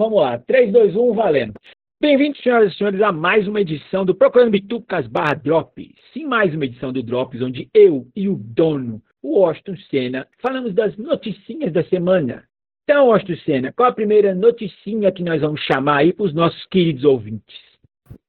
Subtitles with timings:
[0.00, 0.38] Vamos lá.
[0.38, 1.52] 3, 2, 1, valendo.
[2.00, 5.92] Bem-vindos, senhoras e senhores, a mais uma edição do Procurando Bitucas barra Drops.
[6.14, 10.72] Sim, mais uma edição do Drops, onde eu e o dono, o Austin Senna, falamos
[10.72, 12.44] das noticinhas da semana.
[12.84, 16.64] Então, Austin Senna, qual a primeira noticinha que nós vamos chamar aí para os nossos
[16.68, 17.58] queridos ouvintes?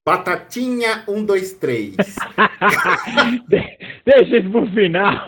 [0.05, 1.95] Batatinha 1, 2, 3.
[4.03, 5.25] Deixa isso pro final.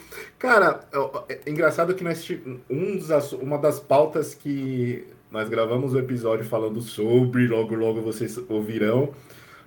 [0.38, 0.80] Cara,
[1.28, 2.30] é, é engraçado que nós
[2.68, 8.38] um dos, uma das pautas que nós gravamos o episódio falando sobre, logo logo vocês
[8.48, 9.10] ouvirão.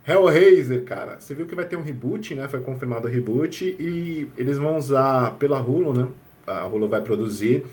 [0.07, 2.47] Hellraiser, cara, você viu que vai ter um reboot, né?
[2.47, 6.07] Foi confirmado o reboot e eles vão usar pela Hulu, né?
[6.47, 7.65] A Hulu vai produzir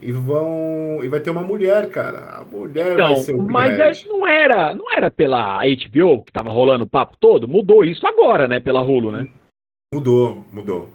[0.00, 2.38] e vão e vai ter uma mulher, cara.
[2.38, 6.50] A mulher então, vai ser o Mas não era, não era pela HBO que tava
[6.50, 9.28] rolando o papo todo, mudou isso agora, né, pela Hulu, né?
[9.92, 10.88] Mudou, mudou.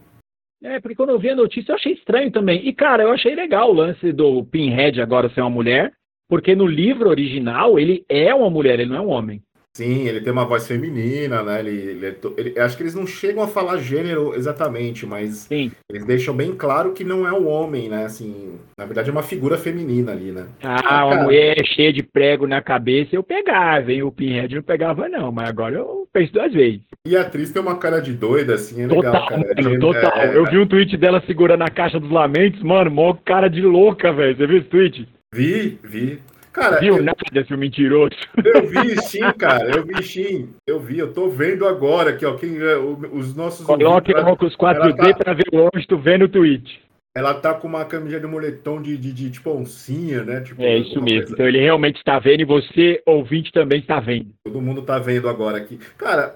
[0.63, 2.67] É, porque quando eu vi a notícia eu achei estranho também.
[2.67, 5.93] E, cara, eu achei legal o lance do Pinhead agora ser uma mulher,
[6.27, 9.41] porque no livro original ele é uma mulher, ele não é um homem.
[9.77, 11.59] Sim, ele tem uma voz feminina, né?
[11.59, 15.71] Ele, ele, é ele, acho que eles não chegam a falar gênero exatamente, mas Sim.
[15.87, 18.03] eles deixam bem claro que não é um homem, né?
[18.03, 20.47] Assim, na verdade é uma figura feminina ali, né?
[20.63, 24.01] Ah, uma mulher cheia de prego na cabeça eu pegava, hein?
[24.01, 26.81] O Pinhead não pegava não, mas agora eu penso duas vezes.
[27.05, 29.61] E a atriz tem uma cara de doida, assim, é total, legal, cara.
[29.61, 30.17] Mano, total.
[30.17, 30.35] É...
[30.35, 34.11] Eu vi um tweet dela segurando a caixa dos lamentos, mano, mó cara de louca,
[34.11, 34.35] velho.
[34.35, 35.07] Você viu esse tweet?
[35.31, 36.19] Vi, vi.
[36.57, 38.15] Cara, Viu eu, nada, seu mentiroso.
[38.43, 39.69] Eu vi sim, cara.
[39.77, 40.49] Eu vi sim.
[40.65, 40.97] Eu vi.
[40.97, 42.33] Eu tô vendo agora aqui, ó.
[42.33, 43.63] Quem, é, os nossos.
[43.63, 45.13] Coloque o óculos 4D tá...
[45.13, 46.81] pra ver onde tu vê no tweet.
[47.17, 50.41] Ela tá com uma camisa de moletom de, de, de tipo oncinha, né?
[50.41, 51.21] Tipo, é isso mesmo.
[51.21, 51.33] Coisa.
[51.33, 54.27] Então ele realmente está vendo e você, ouvinte, também está vendo.
[54.43, 55.79] Todo mundo está vendo agora aqui.
[55.97, 56.35] Cara,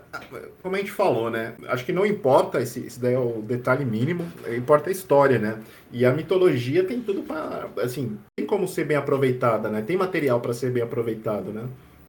[0.60, 1.54] como a gente falou, né?
[1.68, 4.26] Acho que não importa, esse, esse daí é o detalhe mínimo,
[4.58, 5.60] importa a história, né?
[5.92, 9.84] E a mitologia tem tudo para, assim, tem como ser bem aproveitada, né?
[9.84, 11.66] Tem material para ser bem aproveitado, né?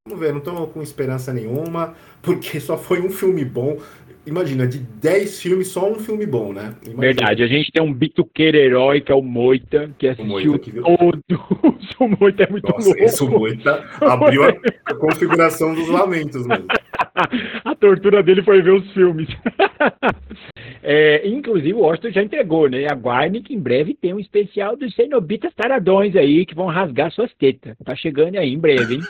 [0.08, 3.78] Vamos ver, não estou com esperança nenhuma, porque só foi um filme bom
[4.26, 6.74] imagina, de 10 filmes, só um filme bom, né?
[6.82, 7.00] Imagina.
[7.00, 10.72] Verdade, a gente tem um bituqueiro herói, que é o Moita, que assistiu Moita, que
[10.72, 11.20] todos.
[11.98, 13.02] o Moita é muito Nossa, louco.
[13.02, 14.54] Esse Moita abriu a,
[14.86, 16.66] a configuração dos lamentos mesmo.
[17.64, 19.28] a tortura dele foi ver os filmes.
[20.82, 22.86] é, inclusive, o Austin já entregou, né?
[22.88, 27.32] Aguarde que em breve tem um especial dos cenobitas taradões aí, que vão rasgar suas
[27.34, 27.76] tetas.
[27.84, 29.00] Tá chegando aí em breve, hein?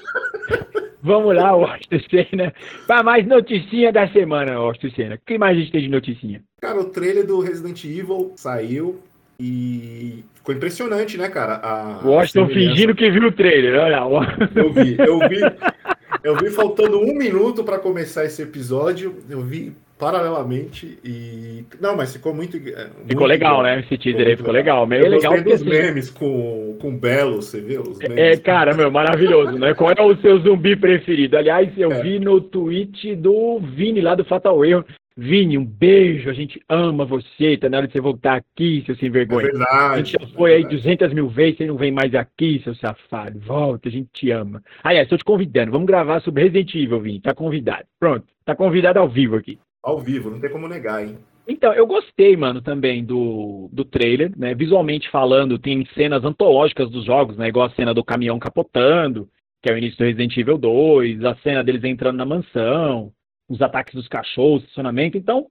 [1.03, 2.55] Vamos lá, Austin Senna,
[2.87, 5.17] para mais noticinha da semana, Austin Senna.
[5.17, 6.43] O que mais a gente tem de noticinha?
[6.61, 9.01] Cara, o trailer do Resident Evil saiu
[9.39, 11.57] e ficou impressionante, né, cara?
[11.57, 14.39] A, o Austin fingindo que viu o trailer, olha lá.
[14.55, 15.41] Eu vi, eu vi,
[16.23, 22.13] eu vi faltando um minuto para começar esse episódio, eu vi paralelamente e não, mas
[22.13, 23.63] ficou muito, é, ficou legal, bom.
[23.63, 23.79] né?
[23.79, 25.33] Esse teaser aí ficou legal, meio eu legal.
[25.35, 28.19] Gostei dos memes com com Belo, você viu os memes?
[28.19, 29.73] É, cara, meu, maravilhoso, né?
[29.75, 31.37] Qual é o seu zumbi preferido?
[31.37, 32.03] Aliás, eu é.
[32.03, 34.85] vi no tweet do Vini lá do Fatal Erro.
[35.17, 38.97] Vini, um beijo, a gente ama você, tá na hora de você voltar aqui, seu
[38.97, 39.47] sem vergonha.
[39.47, 39.95] É verdade.
[39.95, 43.39] A gente já foi aí 200 mil vezes, você não vem mais aqui, seu safado.
[43.39, 44.61] Volta, a gente te ama.
[44.83, 47.85] Aliás, estou te convidando, vamos gravar sobre Resident Evil, Vini, tá convidado.
[48.01, 49.61] Pronto, tá convidado ao vivo aqui.
[49.83, 51.19] Ao vivo, não tem como negar, hein?
[51.47, 54.55] Então, eu gostei, mano, também do, do trailer, né?
[54.55, 57.49] Visualmente falando, tem cenas antológicas dos jogos, né?
[57.49, 59.29] Igual a cena do caminhão capotando,
[59.61, 63.13] que é o início do Resident Evil 2, a cena deles entrando na mansão,
[63.49, 65.19] os ataques dos cachorros, estacionamento.
[65.19, 65.49] Então,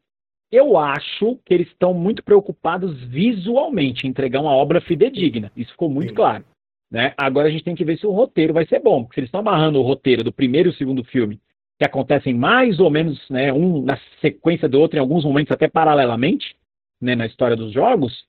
[0.49, 5.51] eu acho que eles estão muito preocupados visualmente em entregar uma obra fidedigna.
[5.55, 6.15] Isso ficou muito Sim.
[6.15, 6.45] claro.
[6.89, 7.13] Né?
[7.17, 9.27] Agora a gente tem que ver se o roteiro vai ser bom, porque se eles
[9.29, 11.39] estão amarrando o roteiro do primeiro e segundo filme
[11.81, 15.67] que acontecem mais ou menos né, um na sequência do outro, em alguns momentos até
[15.67, 16.55] paralelamente,
[17.01, 18.23] né, na história dos jogos,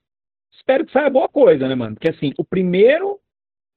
[0.54, 1.94] espero que saia boa coisa, né, mano?
[1.94, 3.18] Porque assim, o primeiro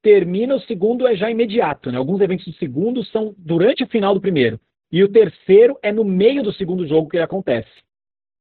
[0.01, 1.98] termina, o segundo é já imediato, né?
[1.98, 4.57] Alguns eventos do segundo são durante o final do primeiro.
[4.89, 7.83] E o terceiro é no meio do segundo jogo que ele acontece.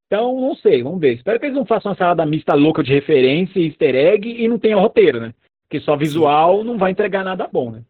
[0.07, 1.15] Então, não sei, vamos ver.
[1.15, 4.47] Espero que eles não façam uma salada mista louca de referência e easter egg e
[4.47, 5.35] não tenha roteiro, né?
[5.63, 7.83] Porque só visual não vai entregar nada bom, né?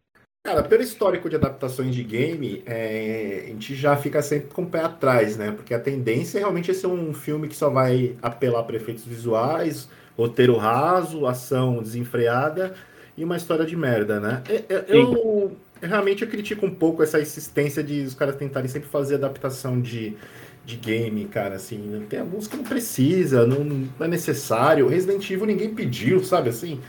[0.45, 4.67] Cara, pelo histórico de adaptações de game, é, a gente já fica sempre com o
[4.67, 5.49] pé atrás, né?
[5.49, 9.89] Porque a tendência é realmente ser um filme que só vai apelar para efeitos visuais,
[10.15, 12.75] roteiro raso, ação desenfreada
[13.17, 14.43] e uma história de merda, né?
[14.69, 19.15] Eu, eu, realmente eu critico um pouco essa insistência de os caras tentarem sempre fazer
[19.15, 20.15] adaptação de,
[20.63, 22.05] de game, cara, assim.
[22.07, 24.87] Tem alguns que não precisa, não, não é necessário.
[24.87, 26.79] Resident Evil ninguém pediu, sabe assim?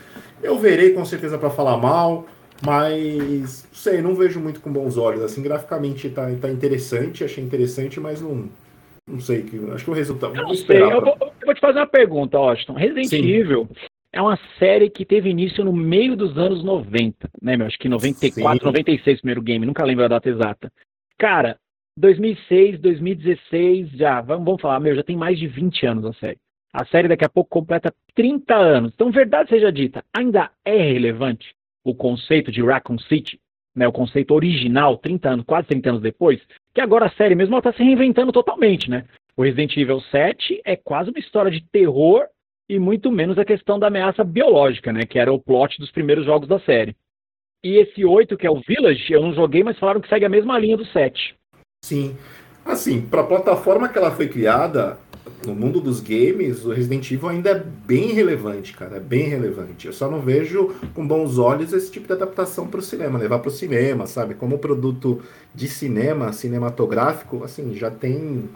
[0.43, 2.27] Eu verei com certeza para falar mal
[2.65, 5.23] mas, sei, não vejo muito com bons olhos.
[5.23, 8.49] Assim, graficamente tá, tá interessante, achei interessante, mas não.
[9.09, 10.35] Não sei, que acho que o resultado.
[10.35, 12.73] Não sei, eu vou, eu vou, te fazer uma pergunta, Austin.
[12.73, 13.29] Resident Sim.
[13.29, 13.69] Evil
[14.13, 17.67] é uma série que teve início no meio dos anos 90, né, meu?
[17.67, 18.65] Acho que 94, Sim.
[18.65, 20.73] 96 primeiro game, nunca lembro a data exata.
[21.19, 21.57] Cara,
[21.99, 26.39] 2006, 2016, já, vamos, vamos falar, meu, já tem mais de 20 anos a série.
[26.73, 28.93] A série daqui a pouco completa 30 anos.
[28.93, 31.56] Então, verdade seja dita, ainda é relevante
[31.87, 33.39] o conceito de Raccoon City,
[33.75, 36.41] né, o conceito original, 30 anos, quase 30 anos depois,
[36.75, 39.05] que agora a série mesmo está se reinventando totalmente, né?
[39.37, 42.25] O Resident Evil 7 é quase uma história de terror
[42.69, 46.25] e muito menos a questão da ameaça biológica, né, que era o plot dos primeiros
[46.25, 46.97] jogos da série.
[47.63, 50.29] E esse 8, que é o Village, eu não joguei, mas falaram que segue a
[50.31, 51.37] mesma linha do 7.
[51.85, 52.17] Sim.
[52.65, 54.99] Assim, para a plataforma que ela foi criada,
[55.47, 57.55] no mundo dos games, o Resident Evil ainda é
[57.87, 59.87] bem relevante, cara, é bem relevante.
[59.87, 63.39] Eu só não vejo com bons olhos esse tipo de adaptação para o cinema, levar
[63.39, 64.35] para o cinema, sabe?
[64.35, 65.23] Como produto
[65.55, 68.49] de cinema, cinematográfico, assim, já tem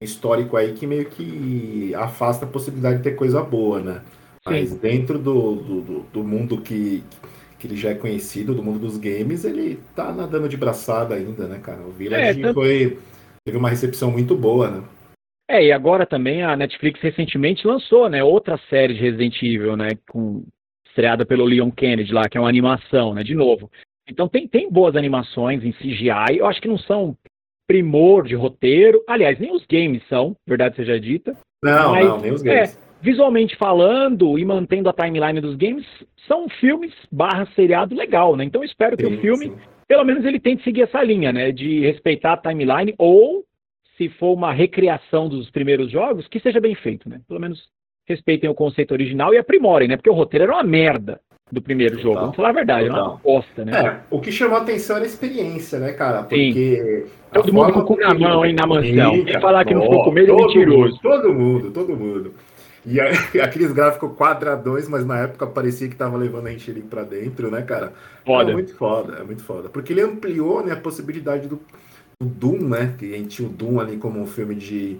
[0.00, 4.00] histórico aí que meio que afasta a possibilidade de ter coisa boa, né?
[4.44, 4.76] Mas Sim.
[4.76, 7.04] dentro do, do, do, mundo que,
[7.58, 11.46] que ele já é conhecido, do mundo dos games, ele tá nadando de braçada ainda,
[11.46, 11.80] né, cara?
[11.82, 12.98] O Village é, foi,
[13.44, 14.82] teve uma recepção muito boa, né?
[15.52, 19.90] É, e agora também a Netflix recentemente lançou, né, outra série de Resident Evil, né,
[20.08, 20.46] com
[20.88, 23.70] estreada pelo Leon Kennedy lá, que é uma animação, né, de novo.
[24.08, 27.14] Então tem, tem boas animações em CGI, eu acho que não são
[27.68, 31.36] primor de roteiro, aliás, nem os games são, verdade seja dita.
[31.62, 32.74] Não, mas, não, nem os games.
[32.74, 35.84] É, visualmente falando e mantendo a timeline dos games,
[36.26, 38.44] são filmes barra seriado legal, né?
[38.44, 39.56] Então eu espero que sim, o filme, sim.
[39.86, 43.44] pelo menos ele tente seguir essa linha, né, de respeitar a timeline ou
[43.96, 47.20] se for uma recriação dos primeiros jogos, que seja bem feito, né?
[47.28, 47.68] Pelo menos
[48.06, 49.96] respeitem o conceito original e aprimorem, né?
[49.96, 52.12] Porque o roteiro era uma merda do primeiro Total.
[52.12, 52.20] jogo.
[52.20, 52.98] Vamos falar a verdade, Total.
[52.98, 53.72] era uma bosta, né?
[53.72, 56.22] É, o que chamou a atenção era a experiência, né, cara?
[56.22, 57.04] Porque.
[57.06, 57.12] Sim.
[57.32, 59.24] Todo mundo com o cu na mão, hein, na mansão.
[59.24, 60.92] Quem falar que não ficou com medo é mentiroso.
[60.92, 62.34] Mundo, todo mundo, todo mundo.
[62.84, 63.00] E
[63.40, 67.50] aqueles gráficos quadradões, mas na época parecia que tava levando a gente ali pra dentro,
[67.50, 67.92] né, cara?
[68.24, 68.50] Foda.
[68.50, 69.68] É muito foda, é muito foda.
[69.68, 71.60] Porque ele ampliou né, a possibilidade do,
[72.22, 72.94] o Doom, né?
[72.98, 74.98] Que a gente tinha o Doom ali como um filme de.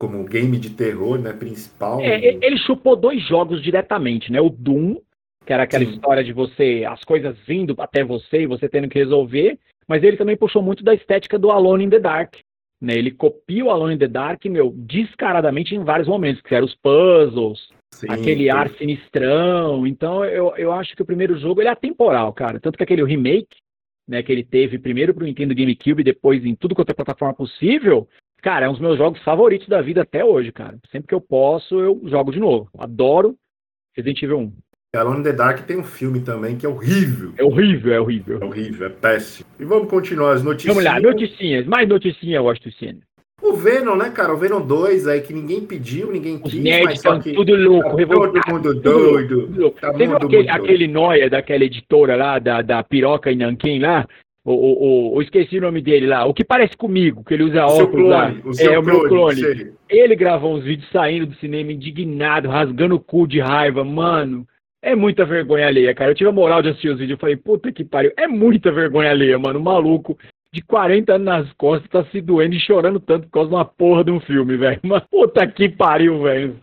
[0.00, 1.32] como um game de terror, né?
[1.32, 2.00] Principal.
[2.00, 4.40] É, ele chupou dois jogos diretamente, né?
[4.40, 4.96] O Doom,
[5.44, 5.92] que era aquela Sim.
[5.92, 6.84] história de você.
[6.88, 9.58] as coisas vindo até você e você tendo que resolver.
[9.86, 12.34] Mas ele também puxou muito da estética do Alone in the Dark.
[12.80, 12.94] Né?
[12.94, 16.74] Ele copia o Alone in the Dark, meu, descaradamente em vários momentos, que eram os
[16.74, 19.86] puzzles, Sim, aquele ar sinistrão.
[19.86, 22.58] Então eu, eu acho que o primeiro jogo ele é atemporal, cara.
[22.58, 23.61] Tanto que aquele remake
[24.12, 26.94] né, que ele teve primeiro para o Nintendo GameCube e depois em tudo quanto é
[26.94, 28.06] plataforma possível,
[28.42, 30.78] cara, é um dos meus jogos favoritos da vida até hoje, cara.
[30.90, 32.68] Sempre que eu posso, eu jogo de novo.
[32.78, 33.34] Adoro
[33.96, 34.52] Resident Evil 1.
[34.94, 37.32] Alone in the Dark tem um filme também que é horrível.
[37.38, 38.38] É horrível, é horrível.
[38.42, 39.48] É horrível, é péssimo.
[39.58, 40.74] E vamos continuar as notícias.
[40.74, 41.64] Vamos lá, noticinhas.
[41.64, 43.00] Mais gosto do cinema.
[43.42, 44.32] O Venom, né, cara?
[44.32, 46.62] O Venom 2 aí que ninguém pediu, ninguém Os quis.
[46.62, 47.32] nerds estão que...
[47.32, 48.06] tudo louco, tá.
[48.06, 49.72] Todo mundo doido.
[49.80, 54.06] Tá Você viu aquele, aquele noia daquela editora lá, da, da Piroca e Nanquim lá?
[54.44, 57.64] O, o, o, esqueci o nome dele lá, o que parece comigo, que ele usa
[57.64, 58.34] o óculos clone, lá.
[58.44, 59.40] O é, o meu clone.
[59.40, 59.72] clone.
[59.88, 63.84] Ele gravou uns vídeos saindo do cinema indignado, rasgando o cu de raiva.
[63.84, 64.44] Mano,
[64.82, 66.10] é muita vergonha alheia, cara.
[66.10, 68.12] Eu tive a moral de assistir os vídeos e falei, puta que pariu.
[68.16, 69.60] É muita vergonha alheia, mano.
[69.60, 70.18] Maluco
[70.52, 73.64] de 40 anos nas costas tá se doendo e chorando tanto por causa de uma
[73.64, 74.80] porra de um filme, velho.
[74.82, 76.60] Mas puta que pariu, velho.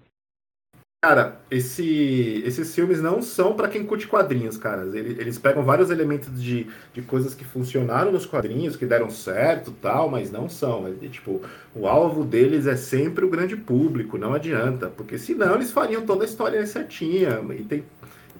[1.01, 4.85] Cara, esse, esses filmes não são para quem curte quadrinhos, cara.
[4.85, 9.71] Eles, eles, pegam vários elementos de, de coisas que funcionaram nos quadrinhos, que deram certo
[9.71, 10.85] tal, mas não são.
[10.87, 11.41] É, tipo,
[11.73, 14.87] o alvo deles é sempre o grande público, não adianta.
[14.89, 17.39] Porque senão eles fariam toda a história certinha.
[17.57, 17.85] E tem,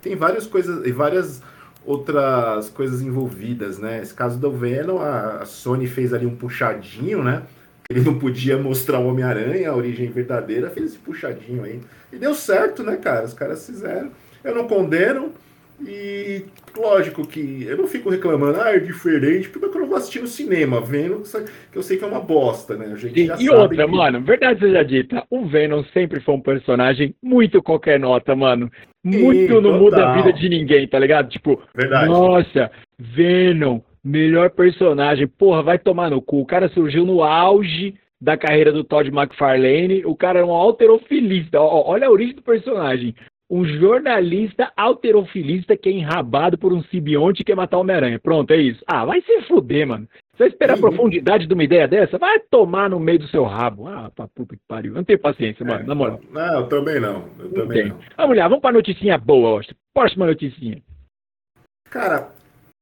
[0.01, 1.41] tem várias coisas e várias
[1.89, 3.99] outras coisas envolvidas, né?
[3.99, 7.41] Esse caso do Venom, a Sony fez ali um puxadinho, né?
[7.89, 11.81] Ele não podia mostrar o Homem-Aranha, a origem verdadeira, fez esse puxadinho aí.
[12.13, 13.25] E deu certo, né, cara?
[13.25, 14.11] Os caras fizeram.
[14.43, 15.33] Eu não condeno.
[15.81, 16.45] E
[16.77, 20.27] lógico que eu não fico reclamando, ah, é diferente, porque eu não vou assistir no
[20.27, 21.23] cinema, vendo
[21.71, 22.91] que eu sei que é uma bosta, né?
[22.93, 23.91] A gente já e outra, que...
[23.91, 28.69] mano, verdade seja dita, o Venom sempre foi um personagem muito qualquer nota, mano.
[29.03, 31.29] Muito Sim, não muda a vida de ninguém, tá ligado?
[31.29, 32.09] Tipo, verdade.
[32.09, 32.69] nossa,
[32.99, 36.41] Venom, melhor personagem, porra, vai tomar no cu.
[36.41, 40.05] O cara surgiu no auge da carreira do Todd McFarlane.
[40.05, 41.59] O cara é um alterofilista.
[41.59, 43.15] Olha a origem do personagem.
[43.49, 48.19] Um jornalista alterofilista que é enrabado por um simbionte que quer matar o Homem-Aranha.
[48.19, 48.83] Pronto, é isso.
[48.85, 50.07] Ah, vai se fuder, mano.
[50.31, 52.19] Você vai esperar a profundidade de uma ideia dessa?
[52.19, 53.87] Vai tomar no meio do seu rabo.
[53.87, 54.91] Ah, pra puta que pariu.
[54.91, 56.21] Eu não tenho paciência, mano, é, na moral.
[56.31, 57.25] Não, eu também não.
[57.39, 57.99] Eu também não.
[58.15, 59.73] Vamos lá, vamos pra noticinha boa, Austin.
[59.93, 60.81] Próxima noticinha.
[61.89, 62.29] Cara,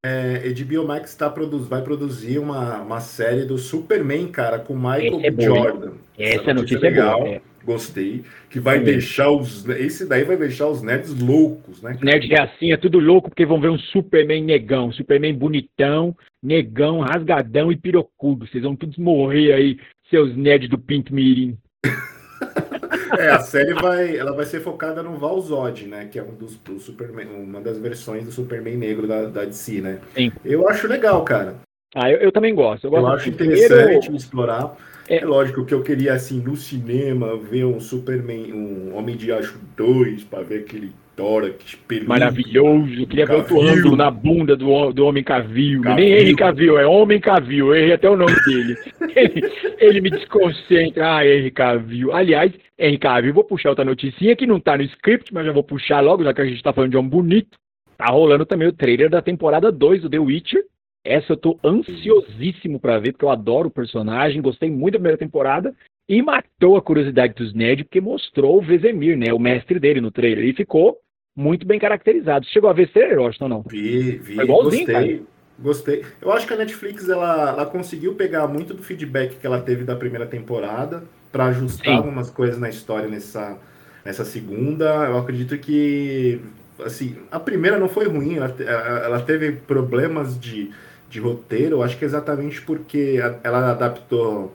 [0.05, 5.21] é, HBO Max tá produz, vai produzir uma, uma série do Superman, cara, com Michael
[5.23, 5.41] é.
[5.41, 5.93] Jordan.
[6.17, 7.25] Essa, Essa notícia, notícia é legal.
[7.25, 8.85] É gostei, que vai Sim.
[8.85, 9.67] deixar os.
[9.67, 11.97] Esse daí vai deixar os nerds loucos, né?
[12.01, 17.01] Nerd é assim, é tudo louco, porque vão ver um Superman negão, Superman bonitão, negão,
[17.01, 18.47] rasgadão e pirocudo.
[18.47, 19.77] Vocês vão todos morrer aí,
[20.09, 21.57] seus nerds do Pink Mirim.
[23.19, 26.07] é, a série vai, ela vai ser focada no Val Zod, né?
[26.09, 29.81] Que é um dos, do Superman, uma das versões do Superman negro da, da DC,
[29.81, 29.99] né?
[30.15, 30.31] Sim.
[30.45, 31.55] Eu acho legal, cara.
[31.93, 32.87] Ah, eu, eu também gosto.
[32.87, 34.15] Eu, gosto eu acho interessante primeiro...
[34.15, 34.77] explorar.
[35.07, 35.23] É.
[35.23, 40.23] lógico que eu queria, assim, no cinema, ver um Superman, um Homem de Aço 2,
[40.25, 42.09] para ver aquele tórax peludo.
[42.09, 43.01] Maravilhoso.
[43.01, 45.81] Eu queria ver outro ângulo na bunda do, do Homem Cavil.
[45.81, 45.95] Cavil.
[45.95, 47.67] Nem Henry Cavil, é Homem Cavil.
[47.67, 48.77] Eu errei até o nome dele.
[49.15, 51.17] ele, ele me desconcentra.
[51.17, 52.13] Ah, Henry Cavil.
[52.13, 55.63] Aliás, Henry Cavil, vou puxar outra noticinha que não tá no script, mas já vou
[55.63, 57.57] puxar logo, já que a gente tá falando de homem bonito.
[57.97, 60.63] Tá rolando também o trailer da temporada 2 do The Witcher.
[61.07, 65.17] Essa eu tô ansiosíssimo para ver, porque eu adoro o personagem, gostei muito da primeira
[65.17, 65.73] temporada.
[66.09, 69.33] E matou a curiosidade dos nerds, porque mostrou o Vezemir, né?
[69.33, 70.45] O mestre dele no trailer.
[70.45, 70.97] E ficou
[71.35, 72.45] muito bem caracterizado.
[72.45, 73.61] Você chegou a ver trailer, Washington, não?
[73.67, 74.35] Vi, vi.
[74.45, 74.85] gostei.
[74.85, 75.19] Cara.
[75.59, 76.05] Gostei.
[76.21, 79.83] Eu acho que a Netflix ela, ela conseguiu pegar muito do feedback que ela teve
[79.83, 81.97] da primeira temporada para ajustar Sim.
[81.97, 83.57] algumas coisas na história nessa,
[84.05, 84.85] nessa segunda.
[85.07, 86.39] Eu acredito que
[86.85, 88.55] assim, a primeira não foi ruim, ela,
[89.03, 90.71] ela teve problemas de
[91.17, 94.53] de roteiro, acho que é exatamente porque ela adaptou.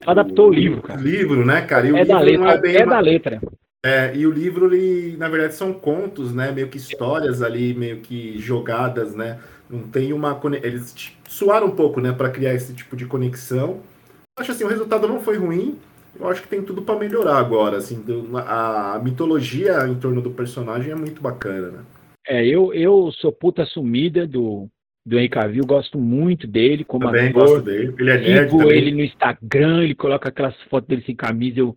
[0.00, 1.00] Ela adaptou o, o livro, cara.
[1.00, 1.86] livro, né, cara?
[1.86, 2.50] E o é da letra.
[2.50, 3.40] É, bem é da letra.
[3.84, 6.52] É, e o livro, ele, na verdade, são contos, né?
[6.52, 9.38] Meio que histórias ali, meio que jogadas, né?
[9.68, 10.40] Não tem uma.
[10.62, 13.80] Eles suaram um pouco, né, para criar esse tipo de conexão.
[14.38, 15.76] Acho assim, o resultado não foi ruim.
[16.18, 18.02] Eu acho que tem tudo para melhorar agora, assim.
[18.46, 21.80] A mitologia em torno do personagem é muito bacana, né?
[22.28, 24.68] É, eu, eu sou puta sumida do,
[25.06, 27.42] do Henry Cavill, gosto muito dele como Também ator.
[27.42, 27.94] gosto dele.
[27.96, 31.76] Ele é nerd Sigo ele no Instagram, ele coloca aquelas fotos dele sem camisa, eu...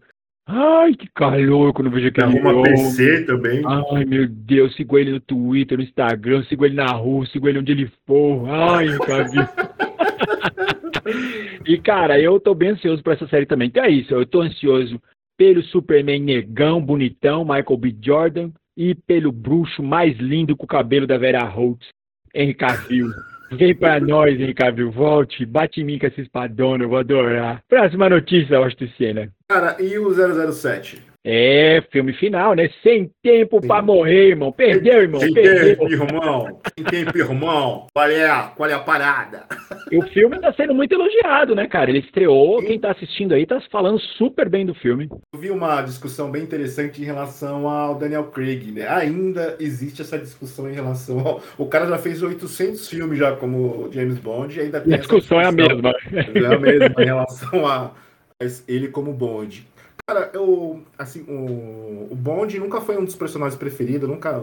[0.51, 2.73] Ai, que calor quando eu vejo aquele Arruma homem.
[2.73, 3.61] PC também.
[3.63, 7.59] Ai, meu Deus, sigo ele no Twitter, no Instagram, sigo ele na rua, sigo ele
[7.59, 8.49] onde ele for.
[8.49, 9.43] Ai, Cavill.
[11.67, 13.67] e, cara, eu tô bem ansioso pra essa série também.
[13.67, 14.99] Então é isso, eu tô ansioso
[15.37, 17.95] pelo Superman negão, bonitão, Michael B.
[18.01, 21.87] Jordan, e pelo bruxo mais lindo com o cabelo da Vera Holtz,
[22.33, 23.11] Henry Cavill.
[23.51, 24.91] Vem pra nós, Henry Cavill.
[24.91, 27.63] Volte, bate em mim com essa espadona, eu vou adorar.
[27.67, 29.29] Próxima notícia, Austin Senna.
[29.47, 31.08] Cara, e o 007?
[31.23, 32.69] É, filme final, né?
[32.81, 34.53] Sem tempo para morrer, irmão.
[34.53, 35.19] Perdeu, irmão.
[35.19, 35.77] Sem perdeu.
[35.77, 36.61] tempo, irmão.
[36.77, 37.87] Sem tempo, irmão.
[37.93, 39.45] Qual é, qual é a parada?
[39.91, 41.89] E o filme tá sendo muito elogiado, né, cara?
[41.89, 42.67] Ele estreou, Sim.
[42.67, 45.09] quem tá assistindo aí tá falando super bem do filme.
[45.33, 48.87] Eu vi uma discussão bem interessante em relação ao Daniel Craig, né?
[48.87, 51.41] Ainda existe essa discussão em relação ao...
[51.57, 55.39] O cara já fez 800 filmes já como James Bond e ainda tem a discussão,
[55.39, 55.93] discussão é a mesma.
[56.13, 57.91] É a mesma em relação a
[58.67, 59.67] ele como Bond.
[60.09, 60.81] Cara, eu.
[60.97, 64.41] Assim, o, o Bond nunca foi um dos personagens preferidos, nunca.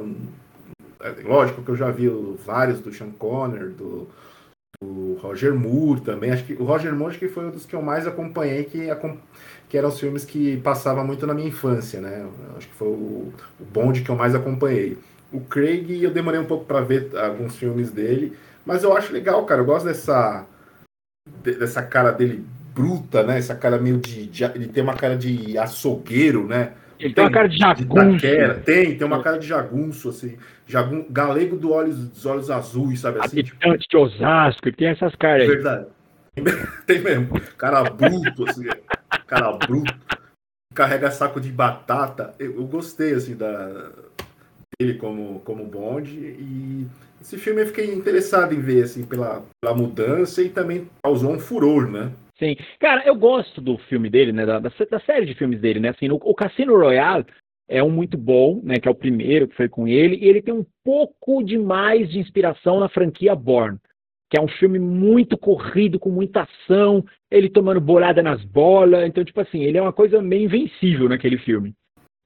[1.01, 2.09] É, lógico que eu já vi
[2.45, 4.07] vários do Sean Conner, do,
[4.81, 6.31] do Roger Moore também.
[6.31, 8.87] Acho que o Roger Moore acho que foi um dos que eu mais acompanhei, que,
[9.69, 12.31] que eram os filmes que passavam muito na minha infância, né?
[12.57, 14.97] Acho que foi o, o Bond que eu mais acompanhei.
[15.33, 19.45] O Craig, eu demorei um pouco para ver alguns filmes dele, mas eu acho legal,
[19.45, 19.63] cara.
[19.63, 20.47] Eu gosto dessa,
[21.43, 22.47] dessa cara dele
[22.77, 23.39] bruta, né?
[23.39, 24.45] Essa cara meio de, de.
[24.45, 26.75] Ele tem uma cara de açougueiro, né?
[26.99, 28.19] Ele tem, tem uma cara de jagunço.
[28.19, 30.37] De tem, tem uma cara de jagunço, assim.
[30.67, 33.41] Jagun, galego do olhos, dos olhos azuis, sabe assim?
[33.41, 33.91] Habitante tipo...
[33.91, 35.49] de Osasco, ele tem essas caras aí.
[35.49, 35.87] Verdade.
[36.87, 37.41] Tem mesmo.
[37.57, 38.67] Cara bruto, assim.
[39.27, 39.95] Cara bruto.
[40.75, 42.35] Carrega saco de batata.
[42.39, 43.91] Eu, eu gostei, assim, da,
[44.79, 46.11] dele como, como Bond.
[46.11, 46.87] E
[47.23, 51.39] esse filme eu fiquei interessado em ver, assim, pela, pela mudança e também causou um
[51.39, 52.13] furor, né?
[52.39, 52.57] Sim.
[52.79, 54.45] Cara, eu gosto do filme dele, né?
[54.45, 55.91] Da, da série de filmes dele, né?
[55.91, 57.25] Assim, o, o Cassino Royale
[57.69, 58.79] é um muito bom, né?
[58.79, 62.19] Que é o primeiro que foi com ele, e ele tem um pouco demais de
[62.19, 63.79] inspiração na franquia Born,
[64.31, 69.07] que é um filme muito corrido, com muita ação, ele tomando bolada nas bolas.
[69.07, 71.75] Então, tipo assim, ele é uma coisa meio invencível naquele filme.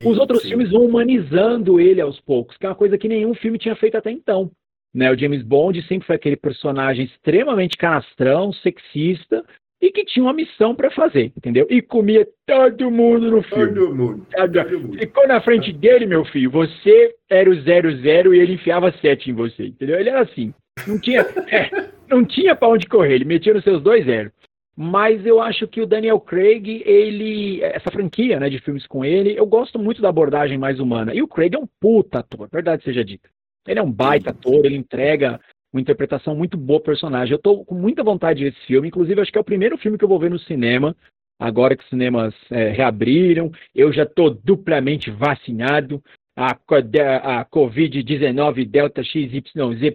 [0.03, 0.49] Os outros Sim.
[0.49, 3.97] filmes vão humanizando ele aos poucos, que é uma coisa que nenhum filme tinha feito
[3.97, 4.51] até então.
[4.93, 9.45] Né, o James Bond sempre foi aquele personagem extremamente canastrão, sexista,
[9.81, 11.67] e que tinha uma missão para fazer, entendeu?
[11.71, 13.75] E comia todo mundo no filme.
[13.75, 14.99] Todo mundo, todo mundo.
[14.99, 19.35] Ficou na frente dele, meu filho, você era o 00 e ele enfiava 7 em
[19.35, 19.99] você, entendeu?
[19.99, 20.53] Ele era assim.
[20.87, 21.21] Não tinha,
[21.51, 24.33] é, não tinha para onde correr, ele metia nos seus dois zeros.
[24.77, 27.63] Mas eu acho que o Daniel Craig, ele.
[27.63, 31.15] Essa franquia né, de filmes com ele, eu gosto muito da abordagem mais humana.
[31.15, 33.29] E o Craig é um puta ator, verdade seja dita.
[33.67, 35.39] Ele é um baita ator, ele entrega
[35.73, 37.33] uma interpretação muito boa do personagem.
[37.33, 39.79] Eu tô com muita vontade de ver esse filme, inclusive acho que é o primeiro
[39.79, 40.95] filme que eu vou ver no cinema
[41.41, 43.51] agora que os cinemas é, reabriram.
[43.75, 46.03] Eu já estou duplamente vacinado.
[46.37, 49.43] A, a Covid-19 Delta XYZ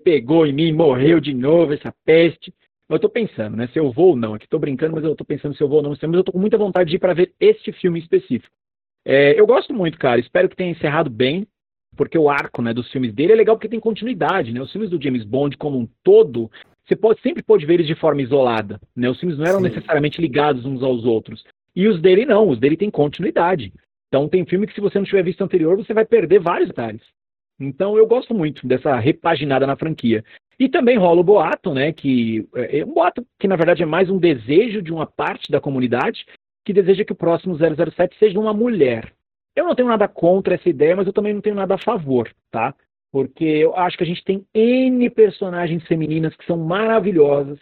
[0.04, 2.54] pegou em mim, morreu de novo essa peste.
[2.90, 4.34] Eu estou pensando, né, se eu vou ou não.
[4.34, 5.92] Aqui estou brincando, mas eu estou pensando se eu vou ou não.
[5.92, 8.54] Mas eu estou com muita vontade de ir para ver este filme específico.
[9.06, 10.20] É, eu gosto muito, cara.
[10.20, 11.48] Espero que tenha encerrado bem,
[11.96, 14.52] porque o arco né, dos filmes dele é legal porque tem continuidade.
[14.52, 14.62] Né?
[14.62, 16.52] Os filmes do James Bond, como um todo,
[16.86, 18.80] você pode, sempre pode ver eles de forma isolada.
[18.96, 19.10] Né?
[19.10, 19.70] Os filmes não eram Sim.
[19.70, 21.44] necessariamente ligados uns aos outros.
[21.76, 23.74] E os dele não, os dele têm continuidade.
[24.08, 27.02] Então tem filme que se você não tiver visto anterior, você vai perder vários detalhes.
[27.60, 30.24] Então eu gosto muito dessa repaginada na franquia.
[30.58, 31.92] E também rola o boato, né?
[31.92, 35.52] Que é, é um boato que na verdade é mais um desejo de uma parte
[35.52, 36.26] da comunidade
[36.64, 39.14] que deseja que o próximo 007 seja uma mulher.
[39.56, 42.30] Eu não tenho nada contra essa ideia, mas eu também não tenho nada a favor,
[42.52, 42.76] tá?
[43.16, 47.58] porque eu acho que a gente tem N personagens femininas que são maravilhosas,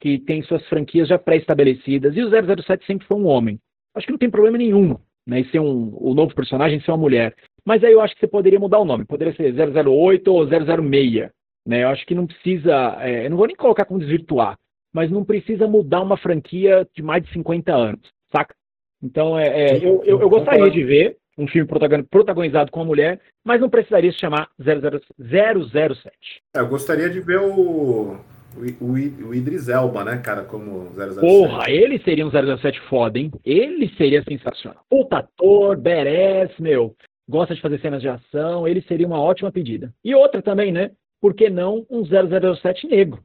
[0.00, 3.60] que têm suas franquias já pré-estabelecidas, e o 007 sempre foi um homem.
[3.94, 4.96] Acho que não tem problema nenhum
[5.26, 7.34] né, em ser um, o novo personagem ser uma mulher.
[7.66, 11.30] Mas aí eu acho que você poderia mudar o nome, poderia ser 008 ou 006.
[11.66, 11.82] Né?
[11.82, 14.56] Eu acho que não precisa, é, eu não vou nem colocar como desvirtuar,
[14.90, 18.54] mas não precisa mudar uma franquia de mais de 50 anos, saca?
[19.02, 21.68] Então, é, é eu, eu, eu gostaria de ver um filme
[22.10, 26.10] protagonizado com uma mulher, mas não precisaria se chamar 007.
[26.54, 28.18] É, eu gostaria de ver o,
[28.56, 31.20] o, o, Idris Elba, né, cara, como 007.
[31.20, 33.32] Porra, ele seria um 007 foda, hein?
[33.44, 34.84] Ele seria sensacional.
[34.88, 36.94] Puta ator, badass, meu,
[37.28, 39.92] gosta de fazer cenas de ação, ele seria uma ótima pedida.
[40.04, 40.90] E outra também, né?
[41.20, 43.22] Por que não um 007 negro,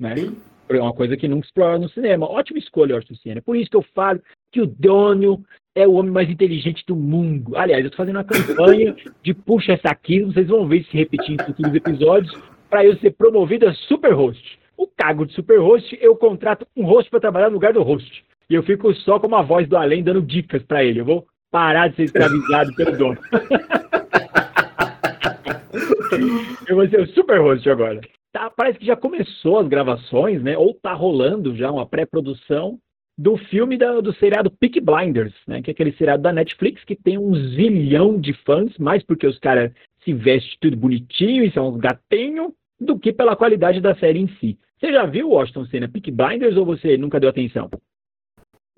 [0.00, 0.16] né?
[0.16, 0.36] Sim.
[0.68, 2.28] É uma coisa que nunca explora no cinema.
[2.28, 3.40] Ótima escolha, Orson Senna.
[3.40, 4.20] Por isso que eu falo
[4.50, 5.44] que o dono
[5.76, 7.54] é o homem mais inteligente do mundo.
[7.54, 11.34] Aliás, eu estou fazendo uma campanha de puxa essa aqui, vocês vão ver se repetir
[11.34, 12.34] em futuros episódios,
[12.70, 14.58] para eu ser promovido a super host.
[14.74, 18.24] O cargo de super host, eu contrato um host para trabalhar no lugar do host.
[18.48, 21.00] E eu fico só como a voz do além dando dicas para ele.
[21.00, 23.18] Eu vou parar de ser escravizado pelo dono.
[26.66, 28.00] eu vou ser o super host agora.
[28.32, 30.56] Tá, parece que já começou as gravações, né?
[30.56, 32.78] Ou tá rolando já uma pré-produção
[33.18, 35.62] do filme da, do seriado Peak Blinders, né?
[35.62, 39.38] Que é aquele seriado da Netflix que tem um zilhão de fãs, mais porque os
[39.38, 39.72] caras
[40.04, 44.28] se vestem tudo bonitinho e são uns gatinhos, do que pela qualidade da série em
[44.38, 44.58] si.
[44.78, 47.70] Você já viu, Washington Senna, Peak Blinders ou você nunca deu atenção?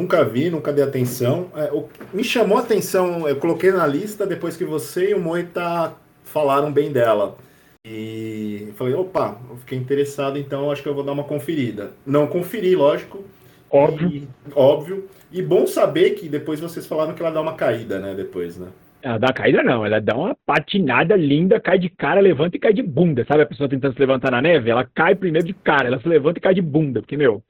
[0.01, 1.51] Nunca vi, nunca dei atenção.
[1.57, 5.21] É, o, me chamou a atenção, eu coloquei na lista depois que você e o
[5.21, 7.37] Moita falaram bem dela.
[7.85, 11.93] E falei, opa, eu fiquei interessado, então acho que eu vou dar uma conferida.
[12.07, 13.25] Não conferi, lógico,
[13.71, 14.09] Óbvio.
[14.09, 15.09] E, óbvio.
[15.31, 18.15] E bom saber que depois vocês falaram que ela dá uma caída, né?
[18.15, 18.69] Depois, né?
[19.01, 22.73] Ela dá caída não, ela dá uma patinada linda, cai de cara, levanta e cai
[22.73, 23.25] de bunda.
[23.27, 24.71] Sabe a pessoa tentando se levantar na neve?
[24.71, 27.01] Ela cai primeiro de cara, ela se levanta e cai de bunda.
[27.01, 27.43] Porque, meu,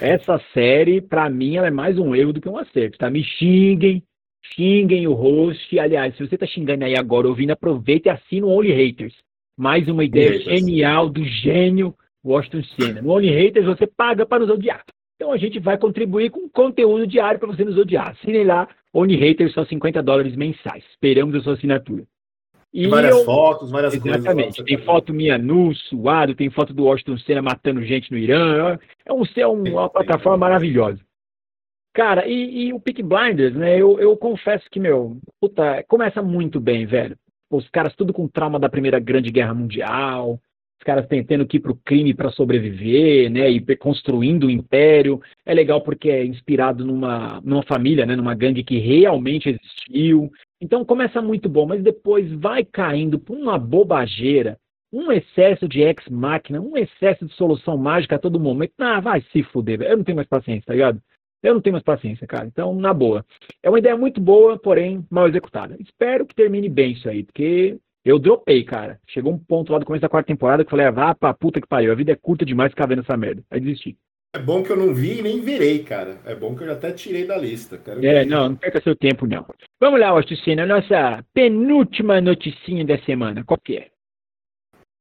[0.00, 3.10] essa série, pra mim, ela é mais um erro do que um acerto, tá?
[3.10, 4.04] Me xinguem,
[4.54, 5.78] xinguem o host.
[5.78, 9.14] Aliás, se você tá xingando aí agora ouvindo, aproveita e assina o Only Haters.
[9.56, 13.02] Mais uma ideia genial do gênio Washington Senna.
[13.02, 14.84] No Only Haters você paga para nos odiar.
[15.24, 18.10] Então a gente vai contribuir com conteúdo diário para você nos odiar.
[18.10, 20.84] Assinem lá, Only Haters, só 50 dólares mensais.
[20.90, 22.04] Esperamos a sua assinatura.
[22.70, 23.24] E várias eu...
[23.24, 24.22] fotos, várias Exatamente.
[24.22, 24.44] coisas.
[24.44, 24.64] Exatamente.
[24.64, 28.78] Tem foto minha nu, suado, tem foto do Washington Senna matando gente no Irã.
[29.06, 31.00] É, um, é uma plataforma maravilhosa.
[31.94, 33.80] Cara, e, e, o Peak Blinders, né?
[33.80, 37.16] Eu, eu confesso que, meu, puta, começa muito bem, velho.
[37.50, 40.38] Os caras tudo com trauma da Primeira Grande Guerra Mundial,
[40.84, 41.06] caras
[41.48, 45.20] que ir para o crime para sobreviver, né, e construindo o um império.
[45.44, 50.30] É legal porque é inspirado numa, numa família, né, numa gangue que realmente existiu.
[50.60, 54.56] Então começa muito bom, mas depois vai caindo por uma bobageira,
[54.92, 58.72] um excesso de ex-máquina, um excesso de solução mágica a todo momento.
[58.78, 61.02] Ah, vai se fuder, eu não tenho mais paciência, tá ligado?
[61.42, 62.46] Eu não tenho mais paciência, cara.
[62.46, 63.22] Então, na boa.
[63.62, 65.76] É uma ideia muito boa, porém mal executada.
[65.78, 69.00] Espero que termine bem isso aí, porque eu dropei, cara.
[69.08, 71.32] Chegou um ponto lá do começo da quarta temporada que eu falei, ah, vá pra
[71.32, 71.90] puta que pariu.
[71.90, 73.42] A vida é curta demais ficar vendo essa merda.
[73.50, 73.96] Aí desisti.
[74.34, 76.18] É bom que eu não vi e nem virei, cara.
[76.24, 77.78] É bom que eu já até tirei da lista.
[77.78, 78.26] Quero é, ver.
[78.26, 79.46] não, não perca seu tempo, não.
[79.80, 83.44] Vamos lá, Austicina, nossa penúltima noticinha da semana.
[83.44, 83.88] Qual que é?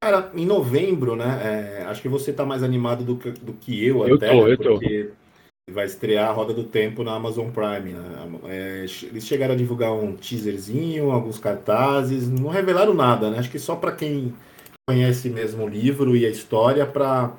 [0.03, 1.79] Cara, em novembro, né?
[1.79, 4.29] É, acho que você tá mais animado do que, do que eu, eu até.
[4.29, 5.13] Tô, eu porque tô
[5.71, 7.93] vai estrear a Roda do Tempo na Amazon Prime.
[7.93, 8.39] Né?
[8.47, 13.39] É, eles chegaram a divulgar um teaserzinho, alguns cartazes, não revelaram nada, né?
[13.39, 14.33] Acho que só para quem
[14.87, 17.33] conhece mesmo o livro e a história, para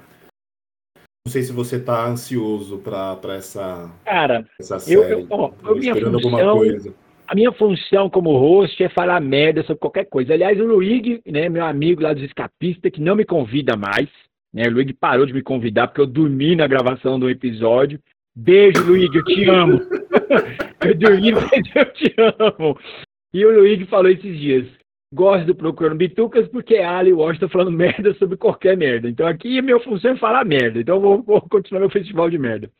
[1.26, 4.96] não sei se você tá ansioso para essa, Cara, essa série.
[4.96, 6.60] Eu, eu, ó, eu minha função,
[7.26, 10.34] A minha função como host é falar merda sobre qualquer coisa.
[10.34, 14.08] Aliás, o Luigi, né, meu amigo lá dos escapistas, que não me convida mais,
[14.52, 17.98] né, o Luigi parou de me convidar porque eu dormi na gravação do episódio.
[18.36, 19.80] Beijo, Luigi, eu te amo.
[20.84, 22.78] eu dormi, mas eu te amo.
[23.32, 24.66] E o Luigi falou esses dias,
[25.12, 29.08] gosto do Procurando Bitucas porque é Ali Washington falando merda sobre qualquer merda.
[29.08, 30.80] Então aqui a minha função é falar merda.
[30.80, 32.70] Então vou, vou continuar meu festival de merda.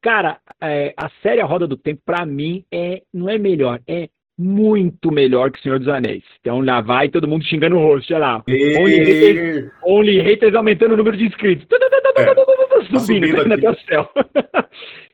[0.00, 4.08] Cara, é, a série A Roda do Tempo, pra mim, é, não é melhor, é
[4.42, 6.24] muito melhor que o Senhor dos Anéis.
[6.40, 8.44] Então lá vai todo mundo xingando o rosto, olha lá.
[8.48, 11.66] Only haters, only haters aumentando o número de inscritos.
[12.14, 14.10] É, subindo, subindo até o céu.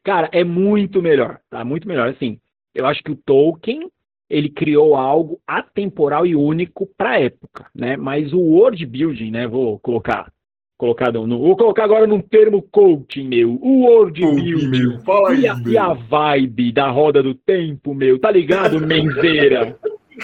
[0.03, 1.65] Cara, é muito melhor, tá?
[1.65, 2.09] Muito melhor.
[2.09, 2.39] Assim,
[2.75, 3.89] eu acho que o Tolkien
[4.31, 7.97] ele criou algo atemporal e único para a época, né?
[7.97, 9.47] Mas o world building, né?
[9.47, 10.31] Vou colocar
[10.79, 15.57] colocado no, vou colocar agora num termo coaching meu, o world meu, fala e, a,
[15.67, 19.77] e a vibe da roda do tempo, meu, tá ligado, menzeira?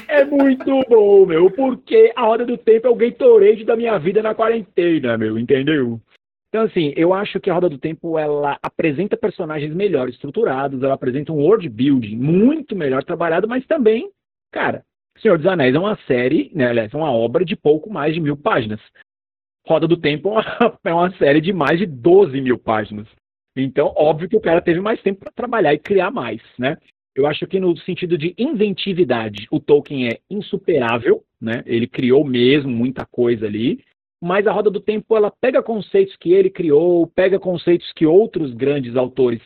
[0.08, 4.22] É muito bom, meu, porque a roda do tempo é o Gatorade da minha vida
[4.22, 6.00] na quarentena, meu, entendeu?
[6.54, 10.94] Então, assim, eu acho que a Roda do Tempo, ela apresenta personagens melhor estruturados, ela
[10.94, 14.08] apresenta um world building muito melhor trabalhado, mas também,
[14.52, 14.84] cara,
[15.18, 18.20] Senhor dos Anéis é uma série, né, aliás, é uma obra de pouco mais de
[18.20, 18.80] mil páginas.
[19.66, 20.34] Roda do Tempo
[20.84, 23.08] é uma série de mais de 12 mil páginas.
[23.56, 26.76] Então, óbvio que o cara teve mais tempo para trabalhar e criar mais, né?
[27.14, 31.62] Eu acho que no sentido de inventividade, o Tolkien é insuperável, né?
[31.64, 33.78] Ele criou mesmo muita coisa ali
[34.24, 38.54] mas a roda do tempo ela pega conceitos que ele criou, pega conceitos que outros
[38.54, 39.42] grandes autores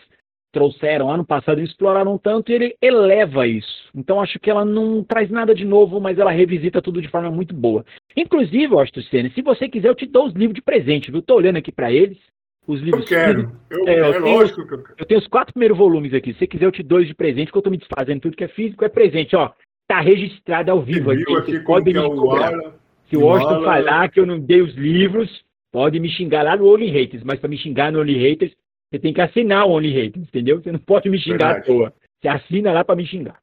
[0.52, 3.88] trouxeram ano passado e exploraram tanto e ele eleva isso.
[3.94, 7.30] Então acho que ela não traz nada de novo, mas ela revisita tudo de forma
[7.30, 7.84] muito boa.
[8.16, 11.22] Inclusive, Austin Senna, se você quiser eu te dou os livros de presente, viu?
[11.22, 12.18] Tô olhando aqui para eles.
[12.66, 13.10] Os livros.
[13.10, 13.52] Eu quero.
[13.70, 14.94] Eu, é, eu, é tenho, lógico que eu quero.
[14.98, 16.32] Eu tenho os quatro primeiros volumes aqui.
[16.32, 18.44] Se você quiser eu te dou de presente, porque eu tô me desfazendo tudo que
[18.44, 19.50] é físico é presente, ó.
[19.86, 21.34] Tá registrado ao vivo aqui.
[21.34, 25.98] aqui pode me é se o Washington falar que eu não dei os livros, pode
[25.98, 28.52] me xingar lá no Only Haters, mas para me xingar no Only Haters,
[28.90, 30.62] você tem que assinar o Only Haters, entendeu?
[30.62, 31.60] Você não pode me xingar Verdade.
[31.60, 31.92] à toa.
[32.20, 33.38] Você assina lá para me xingar.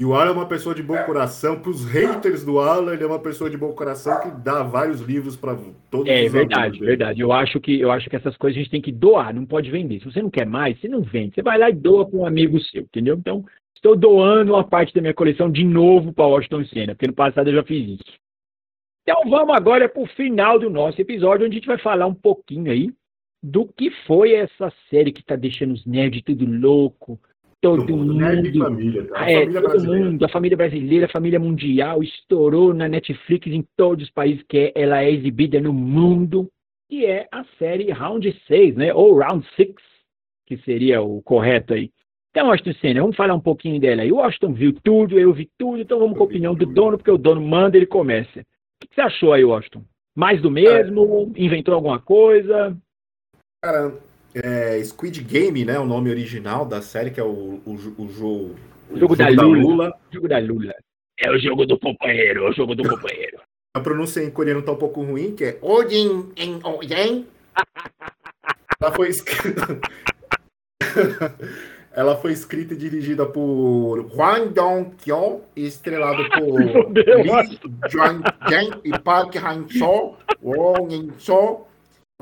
[0.00, 1.60] E o Alan é uma pessoa de bom coração.
[1.60, 5.02] Para os haters do Alan, ele é uma pessoa de bom coração que dá vários
[5.02, 5.56] livros para
[5.90, 7.20] todos é, os É verdade, verdade.
[7.20, 9.70] Eu acho, que, eu acho que essas coisas a gente tem que doar, não pode
[9.70, 10.00] vender.
[10.00, 11.34] Se você não quer mais, você não vende.
[11.34, 13.14] Você vai lá e doa para um amigo seu, entendeu?
[13.14, 13.44] Então,
[13.76, 17.50] estou doando uma parte da minha coleção de novo para Washington Senna, porque no passado
[17.50, 18.20] eu já fiz isso.
[19.02, 22.14] Então vamos agora para o final do nosso episódio, onde a gente vai falar um
[22.14, 22.90] pouquinho aí
[23.42, 27.18] do que foi essa série que está deixando os nerds tudo louco.
[27.60, 28.18] Todo, todo mundo,
[28.58, 29.20] família, tá?
[29.20, 33.62] a é, família todo mundo, a família brasileira, a família mundial, estourou na Netflix em
[33.76, 36.50] todos os países que ela é exibida no mundo,
[36.88, 38.94] que é a série Round 6, né?
[38.94, 39.74] Ou Round 6,
[40.46, 41.90] que seria o correto aí.
[42.30, 44.12] Então, Austin Senna, vamos falar um pouquinho dela aí.
[44.12, 47.10] O Austin viu tudo, eu vi tudo, então vamos com a opinião do dono, porque
[47.10, 48.40] o dono manda, ele começa.
[48.40, 49.84] O que você achou aí, Washington?
[50.14, 51.32] Mais do mesmo?
[51.36, 51.42] É.
[51.42, 52.76] Inventou alguma coisa?
[53.62, 53.92] Cara,
[54.34, 55.78] é Squid Game, né?
[55.78, 58.56] O nome original da série, que é o, o, o jogo.
[58.90, 59.58] O jogo, da, da Lula.
[59.58, 59.98] Lula.
[60.10, 60.74] O jogo da Lula.
[61.18, 63.38] É o jogo do companheiro, é o jogo do companheiro.
[63.76, 67.26] A pronúncia em coreano tá um pouco ruim, que é Odin em Odin.
[68.80, 69.78] Ela foi escrita.
[71.92, 76.60] Ela foi escrita e dirigida por Hwang Dong-kyo e estrelado por
[76.94, 77.58] Lee
[77.90, 81.66] Jung-jae e Park Han-seo, Wong In-seo,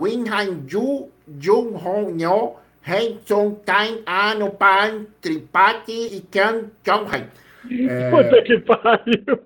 [0.01, 1.09] Win Han-ju,
[1.41, 7.27] Jung Hong-yo, Heng Song-tae, Anupan Tripathi e Kang Jong-hae.
[7.71, 8.11] É...
[8.11, 9.41] Puta que pariu!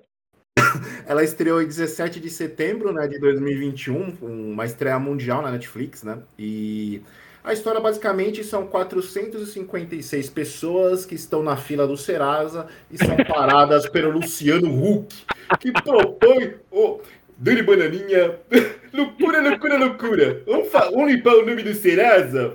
[1.07, 6.19] Ela estreou em 17 de setembro né, de 2021, uma estreia mundial na Netflix, né?
[6.37, 7.01] E
[7.43, 13.89] a história basicamente são 456 pessoas que estão na fila do Serasa e são paradas
[13.89, 15.25] pelo Luciano Huck,
[15.59, 16.55] que propõe.
[16.71, 17.01] Oh,
[17.37, 18.39] Dani Bananinha,
[18.93, 20.43] loucura, loucura, loucura.
[20.45, 22.53] Vamos, vamos limpar o nome do Serasa?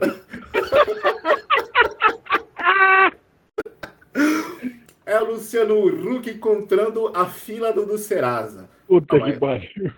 [5.05, 8.69] É o Luciano Huck encontrando a fila do, do Serasa.
[8.87, 9.93] Puta que pariu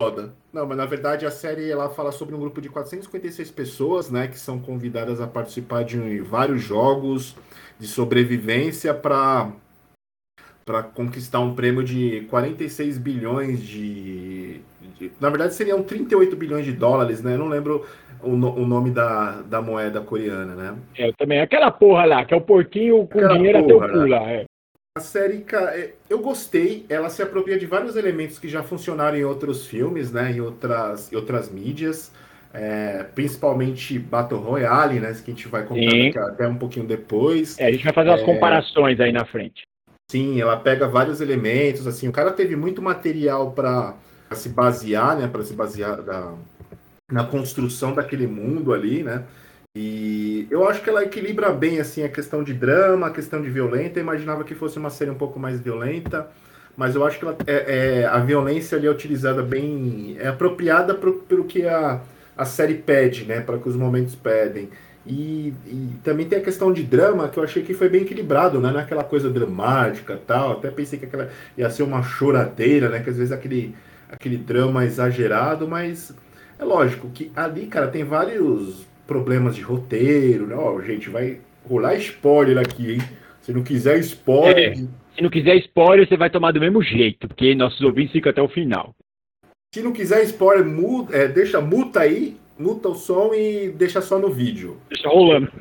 [0.00, 0.32] foda.
[0.52, 4.28] Não, mas na verdade a série ela fala sobre um grupo de 456 pessoas, né,
[4.28, 7.36] que são convidadas a participar de vários jogos
[7.80, 9.50] de sobrevivência para
[10.68, 14.60] para conquistar um prêmio de 46 bilhões de,
[14.98, 17.32] de, Na verdade, seriam 38 bilhões de dólares, né?
[17.32, 17.86] Eu não lembro
[18.22, 20.76] o, no, o nome da, da moeda coreana, né?
[20.98, 21.40] É, também.
[21.40, 24.30] Aquela porra lá, que é o porquinho com Aquela dinheiro porra, até o cu lá.
[24.30, 24.44] É.
[24.98, 29.24] A série, é, eu gostei, ela se apropria de vários elementos que já funcionaram em
[29.24, 32.12] outros filmes, né, em outras, em outras mídias,
[32.52, 37.58] é, principalmente Battle Royale, né, que a gente vai contar até um pouquinho depois.
[37.58, 39.62] É, a gente vai fazer umas é, comparações aí na frente.
[40.10, 43.94] Sim, ela pega vários elementos, assim, o cara teve muito material para
[44.34, 46.34] se basear, né, para se basear da,
[47.10, 49.26] na construção daquele mundo ali, né,
[49.76, 53.50] E eu acho que ela equilibra bem assim a questão de drama, a questão de
[53.50, 54.00] violenta.
[54.00, 56.28] Eu imaginava que fosse uma série um pouco mais violenta,
[56.76, 60.94] mas eu acho que ela, é, é, a violência ali é utilizada bem, é apropriada
[60.94, 62.02] pro, pelo que a,
[62.36, 63.40] a série pede, né?
[63.40, 64.70] Para que os momentos pedem.
[65.08, 68.60] E, e, também tem a questão de drama que eu achei que foi bem equilibrado,
[68.60, 68.70] né?
[68.70, 70.52] Naquela coisa dramática tal.
[70.52, 73.00] Até pensei que aquela ia ser uma choradeira, né?
[73.00, 73.74] Que às vezes aquele,
[74.10, 76.14] aquele drama exagerado, mas
[76.58, 80.54] é lógico que ali, cara, tem vários problemas de roteiro, né?
[80.54, 83.02] Ó, gente, vai rolar spoiler aqui, hein?
[83.40, 84.72] Se não quiser spoiler.
[84.72, 88.30] É, se não quiser spoiler, você vai tomar do mesmo jeito, porque nossos ouvintes ficam
[88.30, 88.94] até o final.
[89.74, 94.18] Se não quiser spoiler, muda, é, deixa muta aí, muta o som e deixa só
[94.18, 94.76] no vídeo.
[94.88, 95.50] Deixa rolando.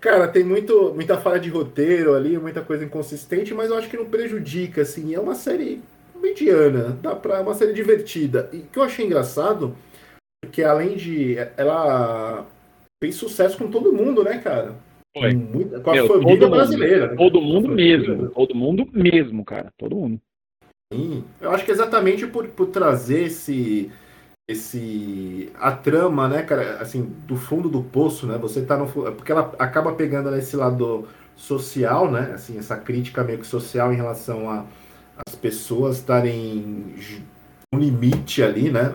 [0.00, 3.98] Cara, tem muito, muita falha de roteiro ali, muita coisa inconsistente, mas eu acho que
[3.98, 5.14] não prejudica, assim.
[5.14, 5.82] É uma série
[6.20, 8.48] mediana, dá pra, é uma série divertida.
[8.52, 9.76] E o que eu achei engraçado,
[10.42, 11.36] porque além de.
[11.56, 12.46] Ela
[13.02, 14.74] fez sucesso com todo mundo, né, cara?
[15.16, 15.34] Foi.
[15.34, 17.08] Com, a Meu, família brasileira.
[17.08, 17.16] Mundo, né?
[17.16, 18.30] Todo mundo mesmo.
[18.30, 19.70] Todo mundo mesmo, cara.
[19.76, 20.20] Todo mundo.
[20.92, 23.92] Eu acho que exatamente por, por trazer esse.
[24.48, 25.52] Esse.
[25.60, 28.36] A trama, né, cara, assim, do fundo do poço, né?
[28.38, 28.88] Você tá no.
[28.88, 32.32] Porque ela acaba pegando nesse lado social, né?
[32.34, 34.64] Assim, essa crítica meio que social em relação a
[35.26, 36.94] as pessoas estarem
[37.72, 38.92] no limite ali, né?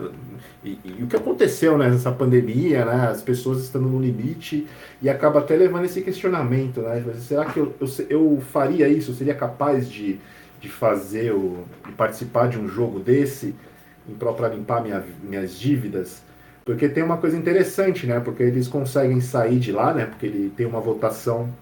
[0.63, 3.07] E, e, o que aconteceu né, nessa pandemia, né?
[3.07, 4.67] As pessoas estando no limite
[5.01, 7.03] e acaba até levando esse questionamento, né?
[7.19, 9.11] Será que eu, eu, eu faria isso?
[9.11, 10.19] Eu seria capaz de,
[10.65, 13.55] de fazer, o, de participar de um jogo desse
[14.19, 16.23] para limpar minha, minhas dívidas?
[16.65, 18.19] Porque tem uma coisa interessante, né?
[18.19, 20.07] Porque eles conseguem sair de lá, né?
[20.07, 21.53] Porque ele tem uma votação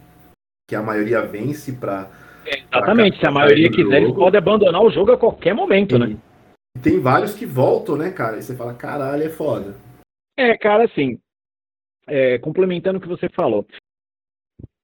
[0.70, 2.10] que a maioria vence para
[2.46, 6.18] Exatamente, se a maioria quiser, eles podem abandonar o jogo a qualquer momento, né?
[6.82, 8.38] Tem vários que voltam, né, cara?
[8.38, 9.76] E você fala, caralho, é foda.
[10.38, 11.20] É, cara, assim,
[12.08, 13.66] é, complementando o que você falou.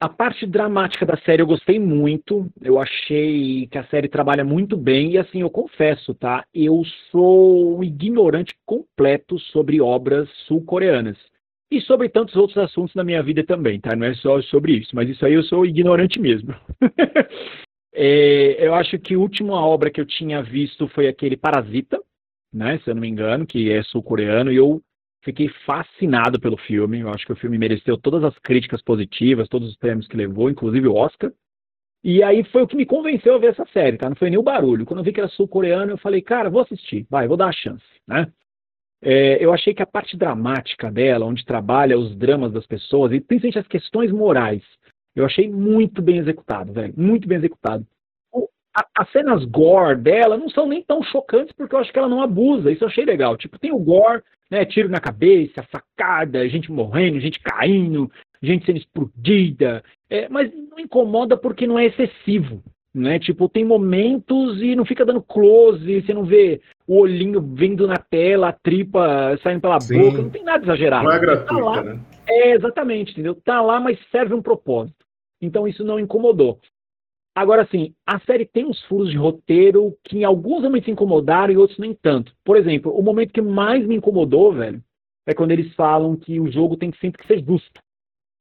[0.02, 2.50] A parte dramática da série eu gostei muito.
[2.62, 5.12] Eu achei que a série trabalha muito bem.
[5.12, 6.46] E assim, eu confesso, tá?
[6.54, 11.18] Eu sou um ignorante completo sobre obras sul-coreanas.
[11.70, 13.94] E sobre tantos outros assuntos na minha vida também, tá?
[13.94, 16.56] Não é só sobre isso, mas isso aí eu sou ignorante mesmo.
[17.94, 22.02] é, eu acho que a última obra que eu tinha visto foi aquele Parasita,
[22.52, 22.80] né?
[22.80, 24.82] Se eu não me engano, que é sul-coreano, e eu
[25.24, 27.00] fiquei fascinado pelo filme.
[27.00, 30.50] Eu acho que o filme mereceu todas as críticas positivas, todos os prêmios que levou,
[30.50, 31.32] inclusive o Oscar.
[32.04, 34.08] E aí foi o que me convenceu a ver essa série, tá?
[34.08, 34.86] Não foi nem o barulho.
[34.86, 37.52] Quando eu vi que era sul-coreano, eu falei, cara, vou assistir, vai, vou dar a
[37.52, 38.32] chance, né?
[39.02, 43.20] É, eu achei que a parte dramática dela, onde trabalha os dramas das pessoas, e
[43.20, 44.64] principalmente as questões morais,
[45.16, 46.94] eu achei muito bem executado, velho.
[46.98, 47.86] Muito bem executado.
[48.32, 52.00] O, a, as cenas gore dela não são nem tão chocantes, porque eu acho que
[52.00, 52.72] ela não abusa.
[52.72, 53.38] Isso eu achei legal.
[53.38, 54.66] Tipo, tem o gore, né?
[54.66, 59.84] Tiro na cabeça, facada, gente morrendo, gente caindo, gente sendo explodida.
[60.10, 63.20] É, mas não incomoda porque não é excessivo né?
[63.20, 67.98] Tipo, tem momentos e não fica dando close, você não vê o olhinho vindo na
[67.98, 70.00] tela, a tripa saindo pela Sim.
[70.00, 71.04] boca, não tem nada exagerado.
[71.06, 72.00] Não é gratuito, tá lá, né?
[72.28, 73.36] É, exatamente, entendeu?
[73.36, 75.06] Tá lá, mas serve um propósito.
[75.42, 76.60] Então isso não incomodou.
[77.40, 81.58] Agora, sim, a série tem uns furos de roteiro que em alguns momentos incomodaram e
[81.58, 82.34] outros nem tanto.
[82.44, 84.84] Por exemplo, o momento que mais me incomodou, velho,
[85.26, 87.82] é quando eles falam que o jogo tem sempre que ser justo.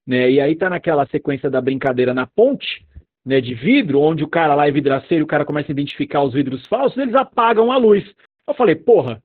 [0.04, 0.32] Né?
[0.32, 2.84] E aí tá naquela sequência da brincadeira na ponte,
[3.24, 6.32] né, de vidro, onde o cara lá é vidraceiro, o cara começa a identificar os
[6.32, 8.02] vidros falsos, eles apagam a luz.
[8.48, 9.22] Eu falei, porra,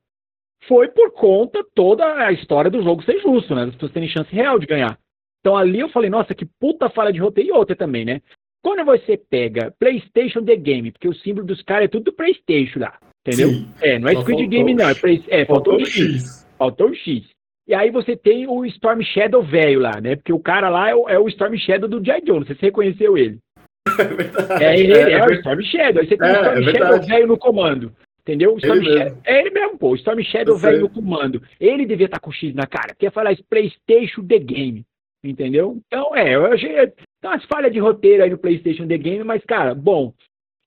[0.68, 3.64] foi por conta toda a história do jogo ser justo, né?
[3.64, 5.00] As pessoas terem chance real de ganhar.
[5.40, 7.50] Então ali eu falei, nossa, que puta falha de roteiro.
[7.50, 8.22] E outra também, né?
[8.64, 12.80] Quando você pega PlayStation The Game, porque o símbolo dos caras é tudo do PlayStation
[12.80, 12.98] lá,
[13.28, 13.50] entendeu?
[13.50, 14.90] Sim, é, não é Squid Game, não.
[14.90, 15.96] É, play, é faltou, faltou o X.
[15.96, 16.48] X.
[16.58, 17.34] Faltou o X.
[17.68, 20.16] E aí você tem o Storm Shadow velho lá, né?
[20.16, 22.48] Porque o cara lá é o, é o Storm Shadow do Jai Jones.
[22.48, 23.40] Você reconheceu ele.
[23.88, 24.64] É verdade.
[24.64, 26.02] É, ele, é, é, é o Storm Shadow.
[26.02, 27.94] Aí você tem é, o Storm é Shadow velho no comando.
[28.22, 28.54] Entendeu?
[28.54, 29.90] O Storm ele Shadow, é ele mesmo, pô.
[29.90, 31.42] O Storm Shadow velho no comando.
[31.60, 32.96] Ele devia estar tá com X na cara.
[32.98, 34.84] Quer falar isso, PlayStation The Game.
[35.24, 35.78] Entendeu?
[35.88, 36.76] Então, é, eu achei.
[37.24, 40.14] Tem umas falhas de roteiro aí no PlayStation The Game, mas, cara, bom.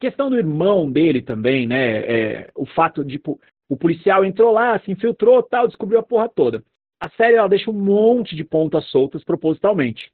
[0.00, 1.98] Questão do irmão dele também, né?
[1.98, 3.38] É, o fato de, tipo,
[3.68, 6.64] o policial entrou lá, se infiltrou tal, descobriu a porra toda.
[6.98, 10.10] A série ela deixa um monte de pontas soltas propositalmente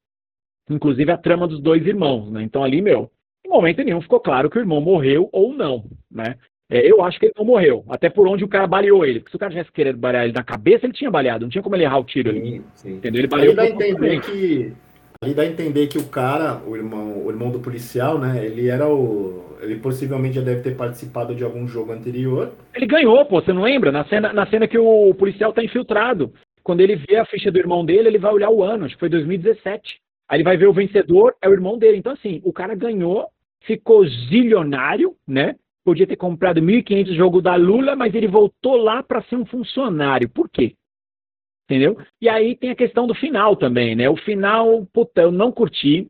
[0.70, 2.42] inclusive a trama dos dois irmãos, né?
[2.42, 3.10] Então ali, meu,
[3.44, 6.36] em momento nenhum ficou claro que o irmão morreu ou não, né?
[6.70, 9.20] É, eu acho que ele não morreu, até por onde o cara baleou ele.
[9.20, 11.62] Porque se o cara tivesse querendo balear ele na cabeça, ele tinha baleado, não tinha
[11.62, 12.62] como ele errar o tiro sim, ali.
[12.74, 12.94] Sim.
[12.94, 13.20] Entendeu?
[13.20, 13.54] Ele baleou.
[13.54, 14.72] dá a entender que
[15.22, 18.44] ali dá a entender que o cara, o irmão, o irmão do policial, né?
[18.44, 22.52] Ele era o, ele possivelmente já deve ter participado de algum jogo anterior.
[22.74, 23.92] Ele ganhou, pô, você não lembra?
[23.92, 26.32] Na cena, na cena que o policial tá infiltrado.
[26.64, 29.00] quando ele vê a ficha do irmão dele, ele vai olhar o ano, acho que
[29.00, 30.00] foi 2017.
[30.28, 31.98] Aí ele vai ver o vencedor, é o irmão dele.
[31.98, 33.26] Então, assim, o cara ganhou,
[33.60, 35.54] ficou zilionário, né?
[35.84, 40.28] Podia ter comprado 1.500 jogos da Lula, mas ele voltou lá para ser um funcionário.
[40.28, 40.74] Por quê?
[41.72, 41.96] Entendeu?
[42.20, 44.10] E aí tem a questão do final também, né?
[44.10, 46.06] O final, puta, eu não curti.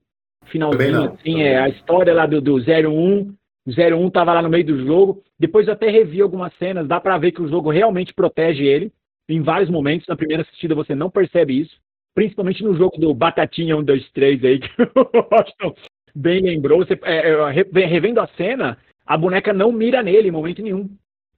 [0.46, 3.32] Finalzinho, não, assim, é a história lá do, do 01.
[3.64, 5.22] O 01 tava lá no meio do jogo.
[5.38, 8.92] Depois eu até revi algumas cenas, dá para ver que o jogo realmente protege ele.
[9.28, 11.76] Em vários momentos, na primeira assistida, você não percebe isso.
[12.12, 15.74] Principalmente no jogo do Batatinha 1, 2, 3 aí, que o Washington
[16.12, 16.84] bem lembrou.
[16.84, 20.90] Você, é, é revendo a cena, a boneca não mira nele em momento nenhum.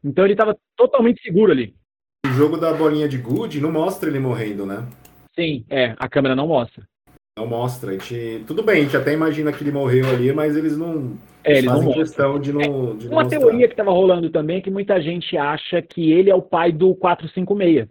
[0.03, 1.75] Então ele estava totalmente seguro ali.
[2.25, 4.87] O jogo da bolinha de good não mostra ele morrendo, né?
[5.39, 6.87] Sim, é, a câmera não mostra.
[7.39, 7.91] Não mostra.
[7.91, 8.45] A gente...
[8.47, 11.67] Tudo bem, a gente até imagina que ele morreu ali, mas eles não é, eles
[11.67, 12.93] fazem não questão de não.
[12.93, 16.11] É, de uma não teoria que estava rolando também é que muita gente acha que
[16.11, 17.87] ele é o pai do 456.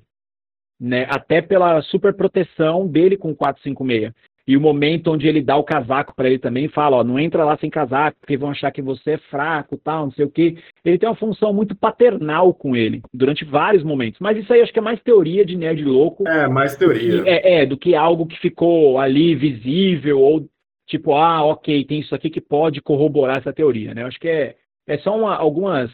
[0.81, 1.05] Né?
[1.07, 4.11] Até pela super proteção dele com o 456.
[4.45, 7.45] E o momento onde ele dá o casaco para ele também fala, ó, não entra
[7.45, 10.57] lá sem casaco, porque vão achar que você é fraco, tal, não sei o quê.
[10.83, 14.19] Ele tem uma função muito paternal com ele, durante vários momentos.
[14.19, 16.27] Mas isso aí acho que é mais teoria de nerd louco.
[16.27, 17.23] É, mais teoria.
[17.25, 20.45] É, é, do que algo que ficou ali visível, ou
[20.85, 24.03] tipo, ah, ok, tem isso aqui que pode corroborar essa teoria, né?
[24.03, 25.89] Eu acho que é, é só uma, algumas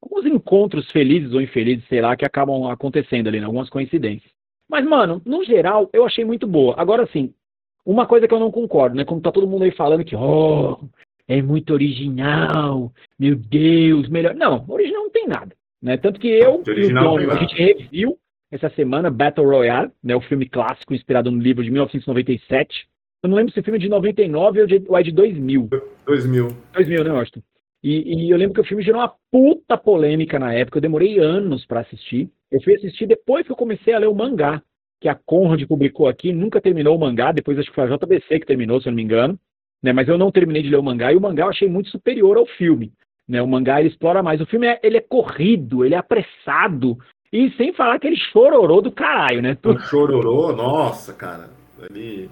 [0.00, 3.46] alguns encontros felizes ou infelizes, sei lá, que acabam acontecendo ali, né?
[3.46, 4.30] algumas coincidências.
[4.68, 6.74] Mas, mano, no geral, eu achei muito boa.
[6.76, 7.32] Agora, sim,
[7.84, 9.04] uma coisa que eu não concordo, né?
[9.04, 10.78] Como tá todo mundo aí falando que, oh,
[11.26, 14.34] é muito original, meu Deus, melhor.
[14.34, 15.54] Não, original não tem nada.
[15.82, 15.96] Né?
[15.96, 18.18] Tanto que eu e o Dom, a gente reviu
[18.50, 20.14] essa semana Battle Royale, né?
[20.14, 22.86] o filme clássico inspirado no livro de 1997.
[23.22, 25.70] Eu não lembro se o filme é de 99 ou, de, ou é de 2000.
[26.06, 26.48] 2000.
[26.72, 27.42] 2000, né, Austin?
[27.82, 30.78] E, e, eu lembro que o filme gerou uma puta polêmica na época.
[30.78, 32.30] Eu demorei anos para assistir.
[32.50, 34.62] Eu fui assistir depois que eu comecei a ler o mangá
[35.02, 38.38] que a Conrad publicou aqui, nunca terminou o mangá, depois acho que foi a JBC
[38.38, 39.38] que terminou, se eu não me engano,
[39.82, 39.92] né?
[39.92, 42.36] Mas eu não terminei de ler o mangá e o mangá eu achei muito superior
[42.36, 42.92] ao filme,
[43.28, 43.42] né?
[43.42, 46.96] O mangá ele explora mais, o filme é, ele é corrido, ele é apressado
[47.32, 49.58] e sem falar aquele chororô do caralho, né?
[49.64, 49.78] O
[50.52, 51.50] nossa, cara,
[51.90, 52.30] ele